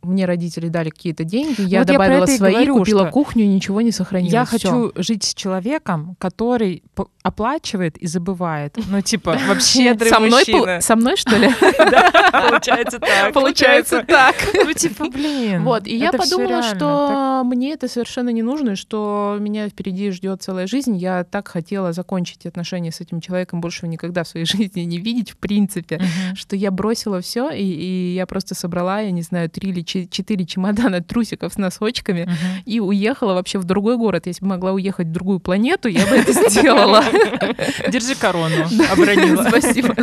[0.03, 3.80] Мне родители дали какие-то деньги, я Вот я добавила и свои, говорю, купила кухню, ничего
[3.80, 4.32] не сохранила.
[4.32, 4.53] Я Всё.
[4.53, 6.82] хочу жить с человеком, который
[7.22, 8.76] оплачивает и забывает.
[8.90, 10.44] Ну, типа, вообще со мной,
[10.82, 11.48] со мной, что ли?
[12.32, 13.32] Получается так.
[13.32, 14.34] Получается так.
[14.55, 15.62] Ну, типа, блин.
[15.62, 20.42] Вот, и я подумала, что мне это совершенно не нужно, и что меня впереди ждет
[20.42, 20.96] целая жизнь.
[20.96, 25.30] Я так хотела закончить отношения с этим человеком, больше никогда в своей жизни не видеть,
[25.30, 26.00] в принципе.
[26.34, 30.45] Что я бросила все, и, я просто собрала, я не знаю, три или че- четыре
[30.45, 32.34] чемодана трусиков с носочками Мгм.
[32.64, 34.26] и уехала вообще в другой город.
[34.26, 37.03] Если бы могла уехать в другую планету, я бы это сделала.
[37.88, 39.45] Держи корону, обронила.
[39.49, 39.95] Спасибо.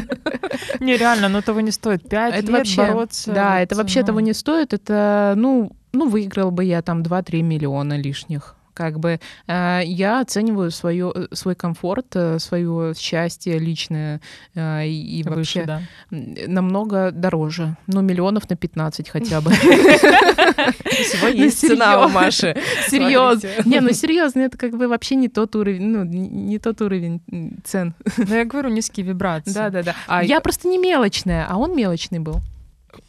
[0.80, 2.08] Не, реально, но того не стоит.
[2.08, 3.32] Пять Это лет вообще, бороться.
[3.32, 4.06] да, это вообще ну.
[4.08, 4.74] того не стоит.
[4.74, 8.56] Это, ну, ну, выиграл бы я там 2-3 миллиона лишних.
[8.80, 14.22] Как бы э, я оцениваю свое, свой комфорт, э, свое счастье личное
[14.56, 15.82] э, и, Выше, вообще да.
[16.12, 17.76] намного дороже.
[17.88, 19.52] Ну, миллионов на 15 хотя бы.
[19.52, 22.08] Всего Ну, есть цена у.
[22.08, 22.56] Маши.
[22.88, 23.50] Серьезно.
[23.66, 27.20] Не, ну серьезно, это как бы вообще не тот уровень, ну, не тот уровень
[27.66, 27.94] цен.
[28.16, 29.52] Ну, я говорю, низкие вибрации.
[29.52, 29.96] Да, да, да.
[30.08, 32.40] А Я просто не мелочная, а он мелочный был.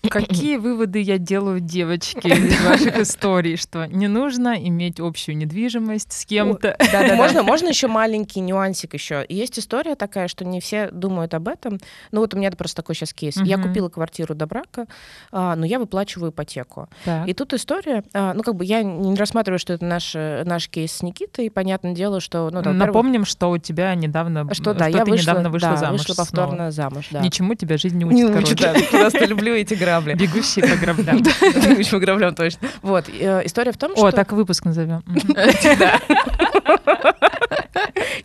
[0.08, 6.24] Какие выводы я делаю, девочки, из ваших историй, что не нужно иметь общую недвижимость с
[6.24, 6.76] кем-то.
[7.14, 9.24] Можно, можно еще маленький нюансик еще.
[9.28, 11.78] Есть история такая, что не все думают об этом.
[12.12, 13.36] Ну вот у меня просто такой сейчас кейс.
[13.36, 14.86] Я купила квартиру до брака,
[15.32, 16.88] а, но я выплачиваю ипотеку.
[17.04, 17.28] Так.
[17.28, 20.92] И тут история, а, ну как бы я не рассматриваю, что это наш, наш кейс
[20.92, 21.46] с Никитой.
[21.46, 22.50] И понятное дело, что...
[22.52, 25.70] Ну, там, Напомним, что у тебя недавно, что да, что я ты вышла, недавно вышла
[25.70, 26.00] да, замуж.
[26.00, 26.26] вышла снова.
[26.26, 27.20] повторно замуж, да.
[27.20, 28.88] Ничему тебя жизнь не Не учит, учит, короче.
[28.92, 28.98] да.
[28.98, 30.14] Просто люблю эти грабли.
[30.14, 31.22] Бегущие по граблям.
[31.68, 32.68] Бегущим граблям точно.
[32.82, 33.08] Вот.
[33.08, 34.06] История в том, что...
[34.06, 35.02] О, так выпуск назовем.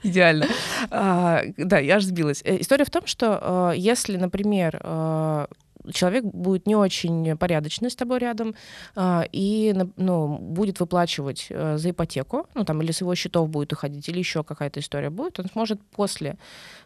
[0.03, 0.45] Идеально.
[0.89, 2.41] Да, я аж сбилась.
[2.43, 5.45] История в том, что если, например, э,
[5.91, 8.55] человек будет не очень порядочный с тобой рядом
[8.95, 13.73] а, и ну, будет выплачивать а, за ипотеку, ну там или с его счетов будет
[13.73, 16.37] уходить, или еще какая-то история будет, он сможет после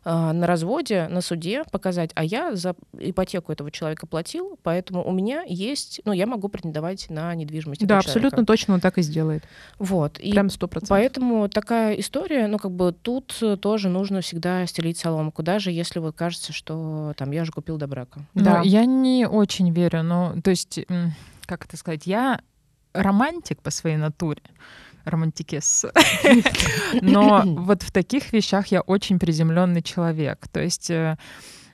[0.04, 5.12] а, на разводе, на суде показать, а я за ипотеку этого человека платил, поэтому у
[5.12, 7.86] меня есть, ну я могу претендовать на недвижимость.
[7.86, 8.46] Да, абсолютно человека.
[8.46, 9.44] точно он так и сделает.
[9.78, 10.20] Вот.
[10.20, 10.90] И Прям сто процентов.
[10.90, 16.16] Поэтому такая история, ну как бы тут тоже нужно всегда стелить соломку, даже если вот
[16.16, 18.22] кажется, что там я же купил до брака.
[18.34, 20.80] Да, но я не очень верю, но то есть,
[21.46, 22.42] как это сказать, я
[22.94, 24.42] романтик по своей натуре
[25.06, 25.86] романтикес.
[27.02, 30.48] Но вот в таких вещах я очень приземленный человек.
[30.52, 31.18] То есть э,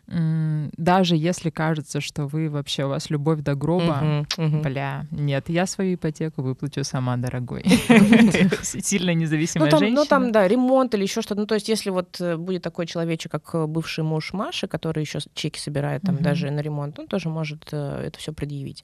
[0.07, 5.95] даже если кажется, что вы вообще у вас любовь до гроба, бля, нет, я свою
[5.95, 7.63] ипотеку выплачу сама, дорогой.
[8.61, 10.01] Сильно независимая ну, женщина.
[10.01, 11.41] Ну там, да, ремонт или еще что-то.
[11.41, 15.01] Ну то есть если вот э, будет такой человечек, как э, бывший муж Маши, который
[15.01, 18.83] еще чеки собирает там даже на ремонт, он тоже может э, это все предъявить.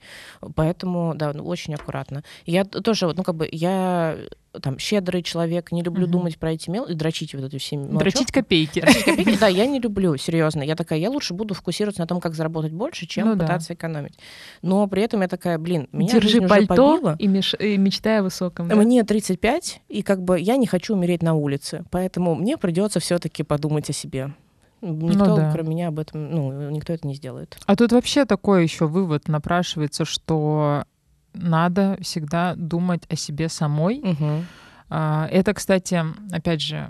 [0.55, 2.23] Поэтому, да, ну, очень аккуратно.
[2.45, 4.17] Я тоже, ну как бы, я
[4.59, 6.13] там щедрый человек, не люблю угу.
[6.13, 8.81] думать про эти мел и дрочить вот эту все Дрочить копейки.
[8.81, 10.61] Дрочить копейки, да, я не люблю, серьезно.
[10.63, 13.73] Я такая, я лучше буду фокусироваться на том, как заработать больше, чем ну, пытаться да.
[13.75, 14.13] экономить.
[14.61, 17.15] Но при этом я такая, блин, меня Держи жизнь пальто уже побила.
[17.19, 17.55] И, меш...
[17.59, 18.67] и мечтай о высоком.
[18.67, 18.75] Да?
[18.75, 23.43] Мне 35, и как бы я не хочу умереть на улице, поэтому мне придется все-таки
[23.43, 24.33] подумать о себе.
[24.81, 25.51] Никто, ну, да.
[25.53, 27.55] кроме меня, об этом, ну, никто это не сделает.
[27.67, 30.85] А тут вообще такой еще вывод напрашивается, что
[31.33, 33.99] надо всегда думать о себе самой.
[33.99, 34.45] Угу.
[34.89, 36.03] Это, кстати,
[36.33, 36.89] опять же,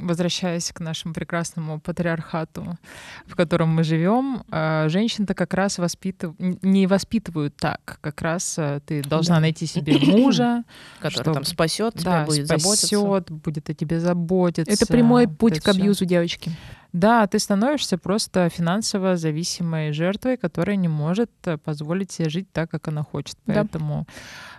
[0.00, 2.78] возвращаясь к нашему прекрасному патриархату,
[3.26, 6.34] в котором мы живем, а, женщин-то как раз воспитыв...
[6.38, 7.98] не воспитывают так.
[8.00, 9.40] Как раз а, ты должна да.
[9.42, 10.64] найти себе мужа,
[11.00, 11.34] который что...
[11.34, 13.34] там спасет тебя, да, будет спасет, заботиться.
[13.34, 14.72] будет о тебе заботиться.
[14.72, 16.52] Это прямой путь к абьюзу, девочки.
[16.92, 22.70] Да, ты становишься просто финансово зависимой жертвой, которая не может э, позволить себе жить так,
[22.70, 23.36] как она хочет.
[23.46, 24.14] Поэтому да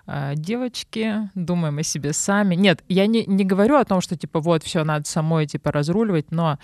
[0.07, 2.55] а, девочки, думаем о себе сами.
[2.55, 6.31] Нет, я не, не говорю о том, что типа вот все надо самой типа разруливать,
[6.31, 6.57] но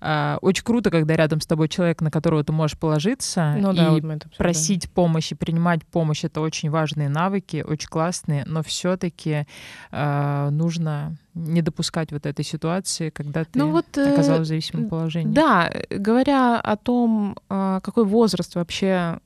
[0.00, 3.76] э, очень круто, когда рядом с тобой человек, на которого ты можешь положиться ну, и
[3.76, 6.24] да, вот просить помощи, принимать помощь.
[6.24, 9.46] Это очень важные навыки, очень классные, но все-таки
[9.90, 14.88] э, нужно не допускать вот этой ситуации, когда ты ну вот, э, оказалась в зависимом
[14.88, 15.32] положении.
[15.32, 19.18] Да, говоря о том, какой возраст вообще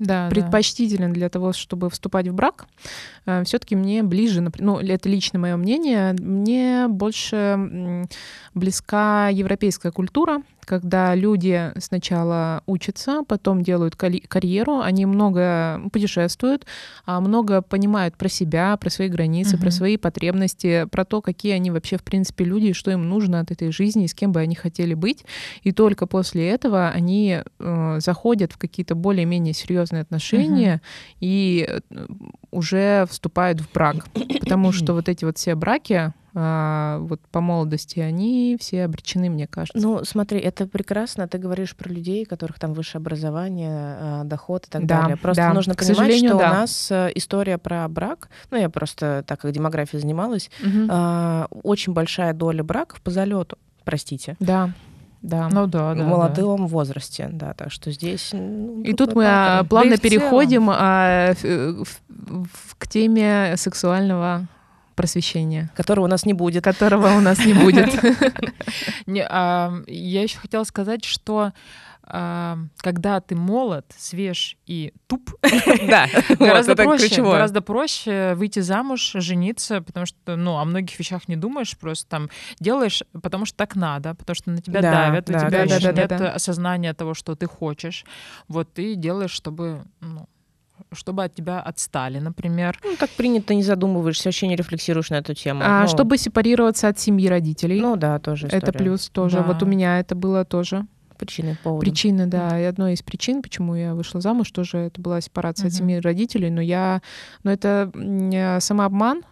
[0.00, 1.14] да, предпочтителен да.
[1.14, 2.66] для того, чтобы вступать в брак,
[3.26, 8.06] э, все-таки мне ближе, ну, это лично мое мнение, мне больше
[8.54, 16.66] близка европейская культура, когда люди сначала учатся, потом делают карьеру, они много путешествуют,
[17.04, 19.60] а много понимают про себя, про свои границы, uh-huh.
[19.60, 23.50] про свои потребности, про то, какие они вообще в принципе люди, что им нужно от
[23.50, 25.24] этой жизни, с кем бы они хотели быть.
[25.62, 31.16] И только после этого они э, заходят в какие-то более-менее серьезные отношения uh-huh.
[31.20, 32.06] и э,
[32.50, 34.06] уже вступают в брак.
[34.40, 39.46] Потому что вот эти вот все браки, а, вот по молодости, они все обречены, мне
[39.46, 39.80] кажется.
[39.80, 41.26] Ну, смотри, это прекрасно.
[41.28, 45.16] Ты говоришь про людей, у которых там высшее образование, а, доход и так да, далее.
[45.16, 45.52] Просто да.
[45.52, 46.36] нужно К понимать, что да.
[46.36, 51.58] у нас э, история про брак, ну, я просто так как демографией занималась, угу.
[51.62, 54.36] очень большая доля браков по залету, простите.
[54.40, 54.70] Да.
[55.22, 55.48] Да.
[55.50, 56.02] Ну да, да.
[56.02, 56.66] В молодом да.
[56.66, 57.52] возрасте, да.
[57.54, 58.30] Так что здесь.
[58.32, 64.46] Ну, и тут мы а, плавно да переходим а, в, в, в, к теме сексуального
[65.00, 65.70] просвещения.
[65.74, 66.62] Которого у нас не будет.
[66.62, 67.88] Которого у нас не будет.
[69.32, 71.52] А, я еще хотела сказать, что
[72.12, 75.30] а, когда ты молод, свеж и туп,
[75.88, 81.36] да, гораздо, проще, гораздо проще выйти замуж, жениться, потому что, ну, о многих вещах не
[81.36, 82.28] думаешь, просто там
[82.58, 85.62] делаешь, потому что так надо, потому что на тебя да, давят, да, у тебя да,
[85.62, 88.04] еще да, нет да, осознания того, что ты хочешь.
[88.48, 90.28] Вот ты делаешь, чтобы ну,
[90.92, 92.78] чтобы от тебя отстали, например.
[92.84, 95.62] Ну, так принято, не задумываешься, вообще не рефлексируешь на эту тему.
[95.64, 97.80] А, ну, чтобы сепарироваться от семьи родителей.
[97.80, 98.62] Ну да, тоже история.
[98.62, 99.38] Это плюс тоже.
[99.38, 99.42] Да.
[99.42, 100.86] Вот у меня это было тоже.
[101.18, 101.84] Причины, поводы.
[101.84, 102.58] Причины, да.
[102.58, 105.68] И одной из причин, почему я вышла замуж, тоже это была сепарация uh-huh.
[105.68, 106.50] от семьи родителей.
[106.50, 107.02] Но я...
[107.42, 107.92] Но это
[108.60, 109.22] самообман,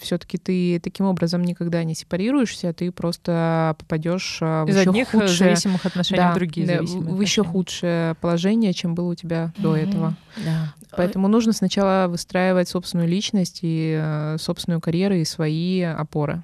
[0.00, 5.08] все-таки ты таким образом никогда не сепарируешься, ты просто попадешь а, в Из еще одних
[5.08, 9.14] худшее, зависимых отношений да, в другие да, зависимые в еще худшее положение, чем было у
[9.14, 9.62] тебя mm-hmm.
[9.62, 10.16] до этого.
[10.44, 10.74] Да.
[10.96, 16.42] Поэтому нужно сначала выстраивать собственную личность и э, собственную карьеру и свои опоры.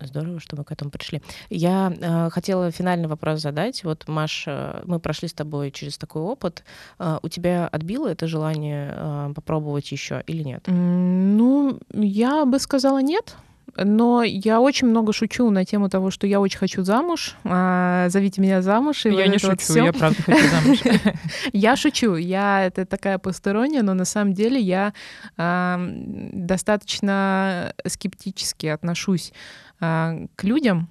[0.00, 1.20] Здорово, что мы к этому пришли.
[1.50, 3.84] Я э, хотела финальный вопрос задать.
[3.84, 6.64] Вот, Маш, э, мы прошли с тобой через такой опыт.
[6.98, 10.64] Э, у тебя отбило это желание э, попробовать еще или нет?
[10.66, 13.36] Ну, я бы сказала нет.
[13.76, 17.36] но я очень много шучу на тему того, что я очень хочу замуж.
[17.44, 19.06] А, зовите меня замуж.
[19.06, 19.84] И я вот не вот шучу, всё.
[19.84, 20.78] я правда хочу замуж.
[21.52, 24.92] Я шучу, я это такая посторонняя, но на самом деле я
[25.36, 29.32] достаточно скептически отношусь
[29.80, 30.88] а, к людям.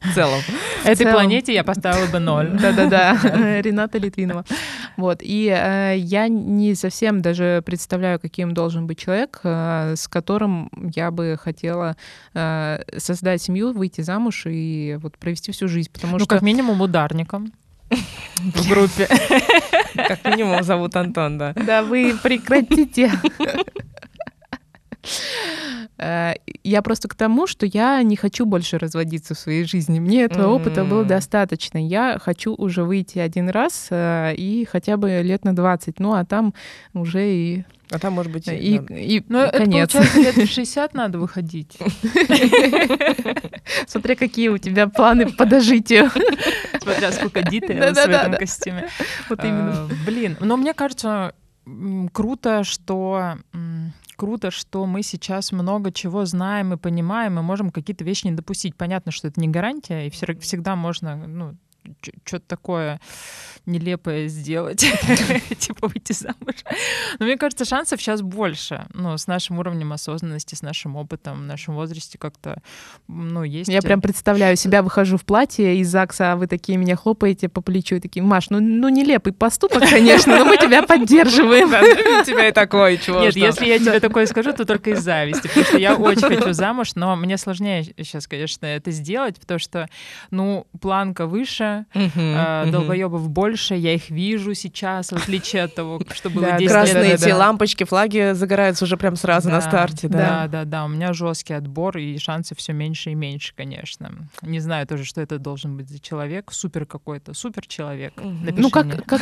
[0.00, 0.40] В целом.
[0.84, 1.14] Этой целом.
[1.14, 2.50] планете я поставила бы ноль.
[2.50, 3.18] Да-да-да,
[3.60, 4.44] Рената Литвинова.
[4.96, 10.70] Вот, и э, я не совсем даже представляю, каким должен быть человек, э, с которым
[10.94, 11.96] я бы хотела
[12.34, 16.28] э, создать семью, выйти замуж и вот провести всю жизнь, потому Ну, что...
[16.28, 17.52] как минимум, ударником
[18.38, 19.08] в группе.
[19.94, 21.54] Как минимум зовут Антон, да.
[21.54, 23.10] Да вы прекратите.
[25.98, 29.98] Э, Я просто к тому, что я не хочу больше разводиться в своей жизни.
[30.00, 31.78] Мне этого опыта было достаточно.
[31.78, 35.98] Я хочу уже выйти один раз э, и хотя бы лет на 20.
[36.00, 36.52] Ну, а там
[36.92, 38.94] уже и, А там, может быть, и, да.
[38.94, 39.92] и Ну, это конец.
[39.92, 41.78] получается, лет в 60 надо выходить.
[43.86, 46.10] Смотря какие у тебя планы по дожитию.
[46.82, 48.88] Смотря сколько дитей в этом костюме.
[49.28, 49.88] Вот именно.
[49.90, 51.34] Э, Блин, но мне кажется,
[52.12, 53.36] круто, что
[54.16, 58.32] м, круто, что мы сейчас много чего знаем и понимаем, и можем какие-то вещи не
[58.32, 58.76] допустить.
[58.76, 61.56] Понятно, что это не гарантия, и всегда можно, ну,
[62.24, 63.00] что-то такое
[63.66, 64.78] нелепое сделать,
[65.58, 66.54] типа выйти замуж.
[67.18, 68.86] Но мне кажется, шансов сейчас больше.
[68.94, 72.62] Ну, с нашим уровнем осознанности, с нашим опытом, в нашем возрасте как-то,
[73.08, 73.68] ну, есть...
[73.68, 77.60] Я прям представляю себя, выхожу в платье из ЗАГСа, а вы такие меня хлопаете по
[77.60, 81.66] плечу и такие, Маш, ну, ну нелепый поступок, конечно, но мы тебя поддерживаем.
[82.20, 85.48] У тебя и такое, чего Нет, если я тебе такое скажу, то только из зависти,
[85.48, 89.88] потому что я очень хочу замуж, но мне сложнее сейчас, конечно, это сделать, потому что,
[90.30, 92.70] ну, планка выше, Мгм, э, мгм.
[92.72, 96.70] долбоебов больше, я их вижу сейчас, в отличие от того, что было Да, 10 лет
[96.70, 100.18] Красные эти лампочки, флаги загораются уже прям сразу на старте, да.
[100.18, 100.84] Да, да, да.
[100.84, 104.10] У меня жесткий отбор, и шансы все меньше и меньше, конечно.
[104.42, 106.52] Не знаю тоже, что это должен быть за человек.
[106.52, 108.14] Супер какой-то, супер человек.
[108.16, 109.20] Напиши Ну, как...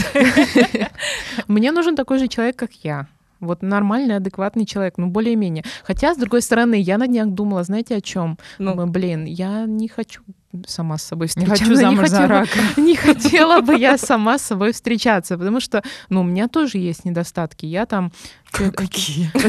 [1.48, 3.06] Мне нужен такой же человек, как я.
[3.40, 5.64] Вот нормальный, адекватный человек, ну, более-менее.
[5.84, 8.38] Хотя, с другой стороны, я на днях думала, знаете, о чем?
[8.58, 8.86] Ну.
[8.86, 10.22] Блин, я не хочу
[10.66, 11.64] сама с собой Не встречаться.
[11.64, 12.58] хочу замуж за хотела- рака.
[12.80, 17.04] Не хотела бы я сама с собой встречаться, потому что, ну, у меня тоже есть
[17.04, 17.66] недостатки.
[17.66, 18.12] Я там...
[18.50, 19.30] Какие?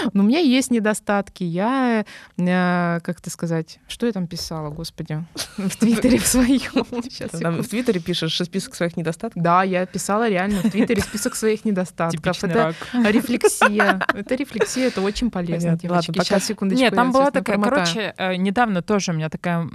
[0.12, 1.44] Ну, у меня есть недостатки.
[1.44, 2.04] Я,
[2.36, 5.24] э, как это сказать, что я там писала, господи,
[5.56, 6.60] в Твиттере в своем.
[7.60, 7.68] В.
[7.68, 9.42] Твиттере пишешь список своих недостатков.
[9.42, 12.44] Да, я писала реально в Твиттере список своих недостатков.
[12.44, 14.00] Это рефлексия.
[14.14, 16.12] Это рефлексия, это очень полезно, девочки.
[16.20, 16.82] Сейчас, секундочку.
[16.82, 19.68] Нет, там была такая, короче, э, недавно тоже у меня такая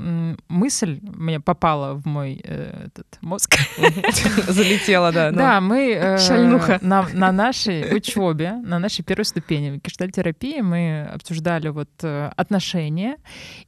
[0.47, 3.57] мысль мне попала в мой э, этот мозг.
[4.47, 5.31] Залетела, да.
[5.31, 6.79] Да, мы Шальнуха.
[6.81, 9.79] на, на нашей учебе, на нашей первой ступени
[10.15, 13.17] гештальтерапии мы обсуждали вот э, отношения.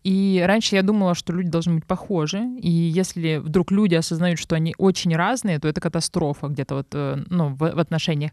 [0.03, 2.39] И раньше я думала, что люди должны быть похожи.
[2.61, 7.23] И если вдруг люди осознают, что они очень разные, то это катастрофа где-то вот э,
[7.29, 8.31] ну, в отношениях.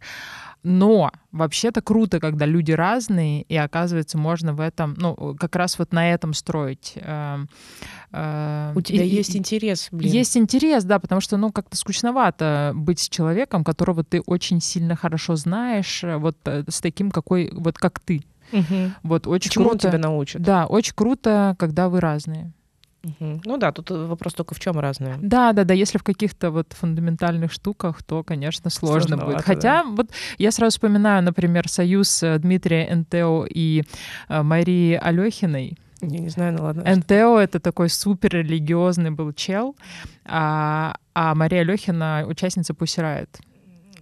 [0.64, 5.92] Но вообще-то круто, когда люди разные, и оказывается, можно в этом, ну, как раз вот
[5.92, 6.94] на этом строить.
[6.96, 7.38] э,
[8.12, 10.10] э, У тебя и- есть интерес, блин.
[10.10, 14.96] есть интерес, да, потому что, ну, как-то скучновато быть с человеком, которого ты очень сильно
[14.96, 18.24] хорошо знаешь, э, вот э, с таким, какой, вот как ты.
[18.52, 18.94] Мгм.
[19.02, 19.88] Вот очень Чему он круто.
[19.88, 20.40] тебя научит?
[20.42, 22.52] Да, очень круто, когда вы разные.
[23.20, 25.16] Ну да, тут вопрос только в чем разные.
[25.20, 25.74] Да, да, да.
[25.74, 29.42] Если в каких-то вот фундаментальных штуках, то, конечно, сложно будет.
[29.42, 33.82] Хотя вот я сразу вспоминаю, например, союз э, Дмитрия Энтео и
[34.28, 35.76] э, Марии Алехиной.
[36.00, 36.84] Я не знаю, ну ладно.
[36.84, 39.74] НТО это такой супер религиозный был чел,
[40.24, 43.38] а, а Мария Лехина участница Пусирает.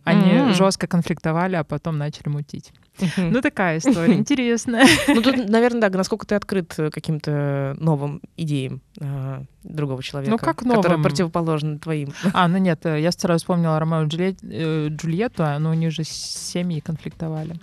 [0.05, 0.55] Они М.
[0.55, 2.73] жестко конфликтовали, а потом начали мутить.
[3.17, 4.87] Ну, такая история интересная.
[5.09, 10.39] Ну тут, наверное, да, насколько ты открыт э, каким-то новым идеям а, другого человека, Ну,
[10.39, 11.03] как новым?
[11.03, 12.13] противоположны твоим.
[12.35, 15.93] А, ну нет, э, я сразу вспомнила Ромео и Джульет- э, Джульетту, но у них
[15.93, 17.55] же семьи конфликтовали.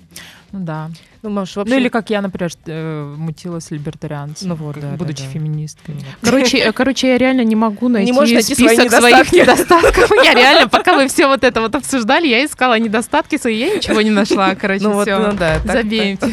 [0.52, 0.90] Ну да.
[1.22, 1.74] Ну, Маш, вообще...
[1.76, 5.30] Ну или как я, например, э, мутила с либертарианцем, Ну вот, да, да, будучи да.
[5.30, 5.96] феминисткой.
[6.22, 9.36] Короче, короче, я реально не могу найти, можешь найти свои список своих недостатки.
[9.76, 10.12] недостатков.
[10.24, 14.02] Я реально, пока вы все вот это вот обсуждали, я искала недостатки свои, я ничего
[14.02, 14.56] не нашла.
[14.56, 15.20] Короче, Ну вот, все.
[15.20, 16.18] ну да, так- Забей.
[16.18, 16.32] Так,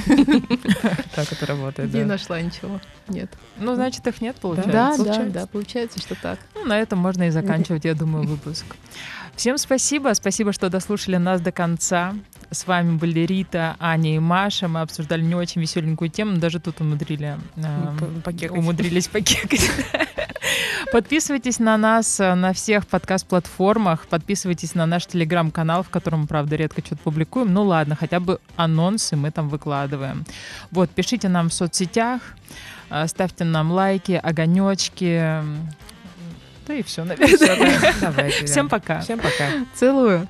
[1.15, 2.07] так это работает, Не да.
[2.07, 2.81] нашла ничего.
[3.09, 3.31] Нет.
[3.59, 4.73] Ну, значит, их нет, получается.
[4.73, 5.31] Да, да, получается.
[5.41, 6.39] да, Получается, что так.
[6.55, 8.67] Ну, на этом можно и заканчивать, я думаю, выпуск.
[9.37, 10.13] Всем спасибо.
[10.13, 12.15] Спасибо, что дослушали нас до конца.
[12.51, 14.69] С вами были Рита, Аня и Маша.
[14.69, 18.51] Мы обсуждали не очень веселенькую тему, даже тут умудрили, э, покекать.
[18.51, 19.71] умудрились покекать.
[20.93, 24.09] Подписывайтесь на нас э, на всех подкаст-платформах.
[24.09, 27.51] Подписывайтесь на наш телеграм-канал, в котором, правда, редко что-то публикуем.
[27.55, 30.27] Ну ладно, хотя бы анонсы мы там выкладываем.
[30.71, 32.21] Вот, пишите нам в соцсетях.
[32.91, 35.43] Э, ставьте нам лайки, огонечки.
[36.67, 38.31] Да и все, наверное.
[38.45, 39.01] Всем пока.
[39.01, 39.51] Всем пока.
[39.75, 40.29] Целую.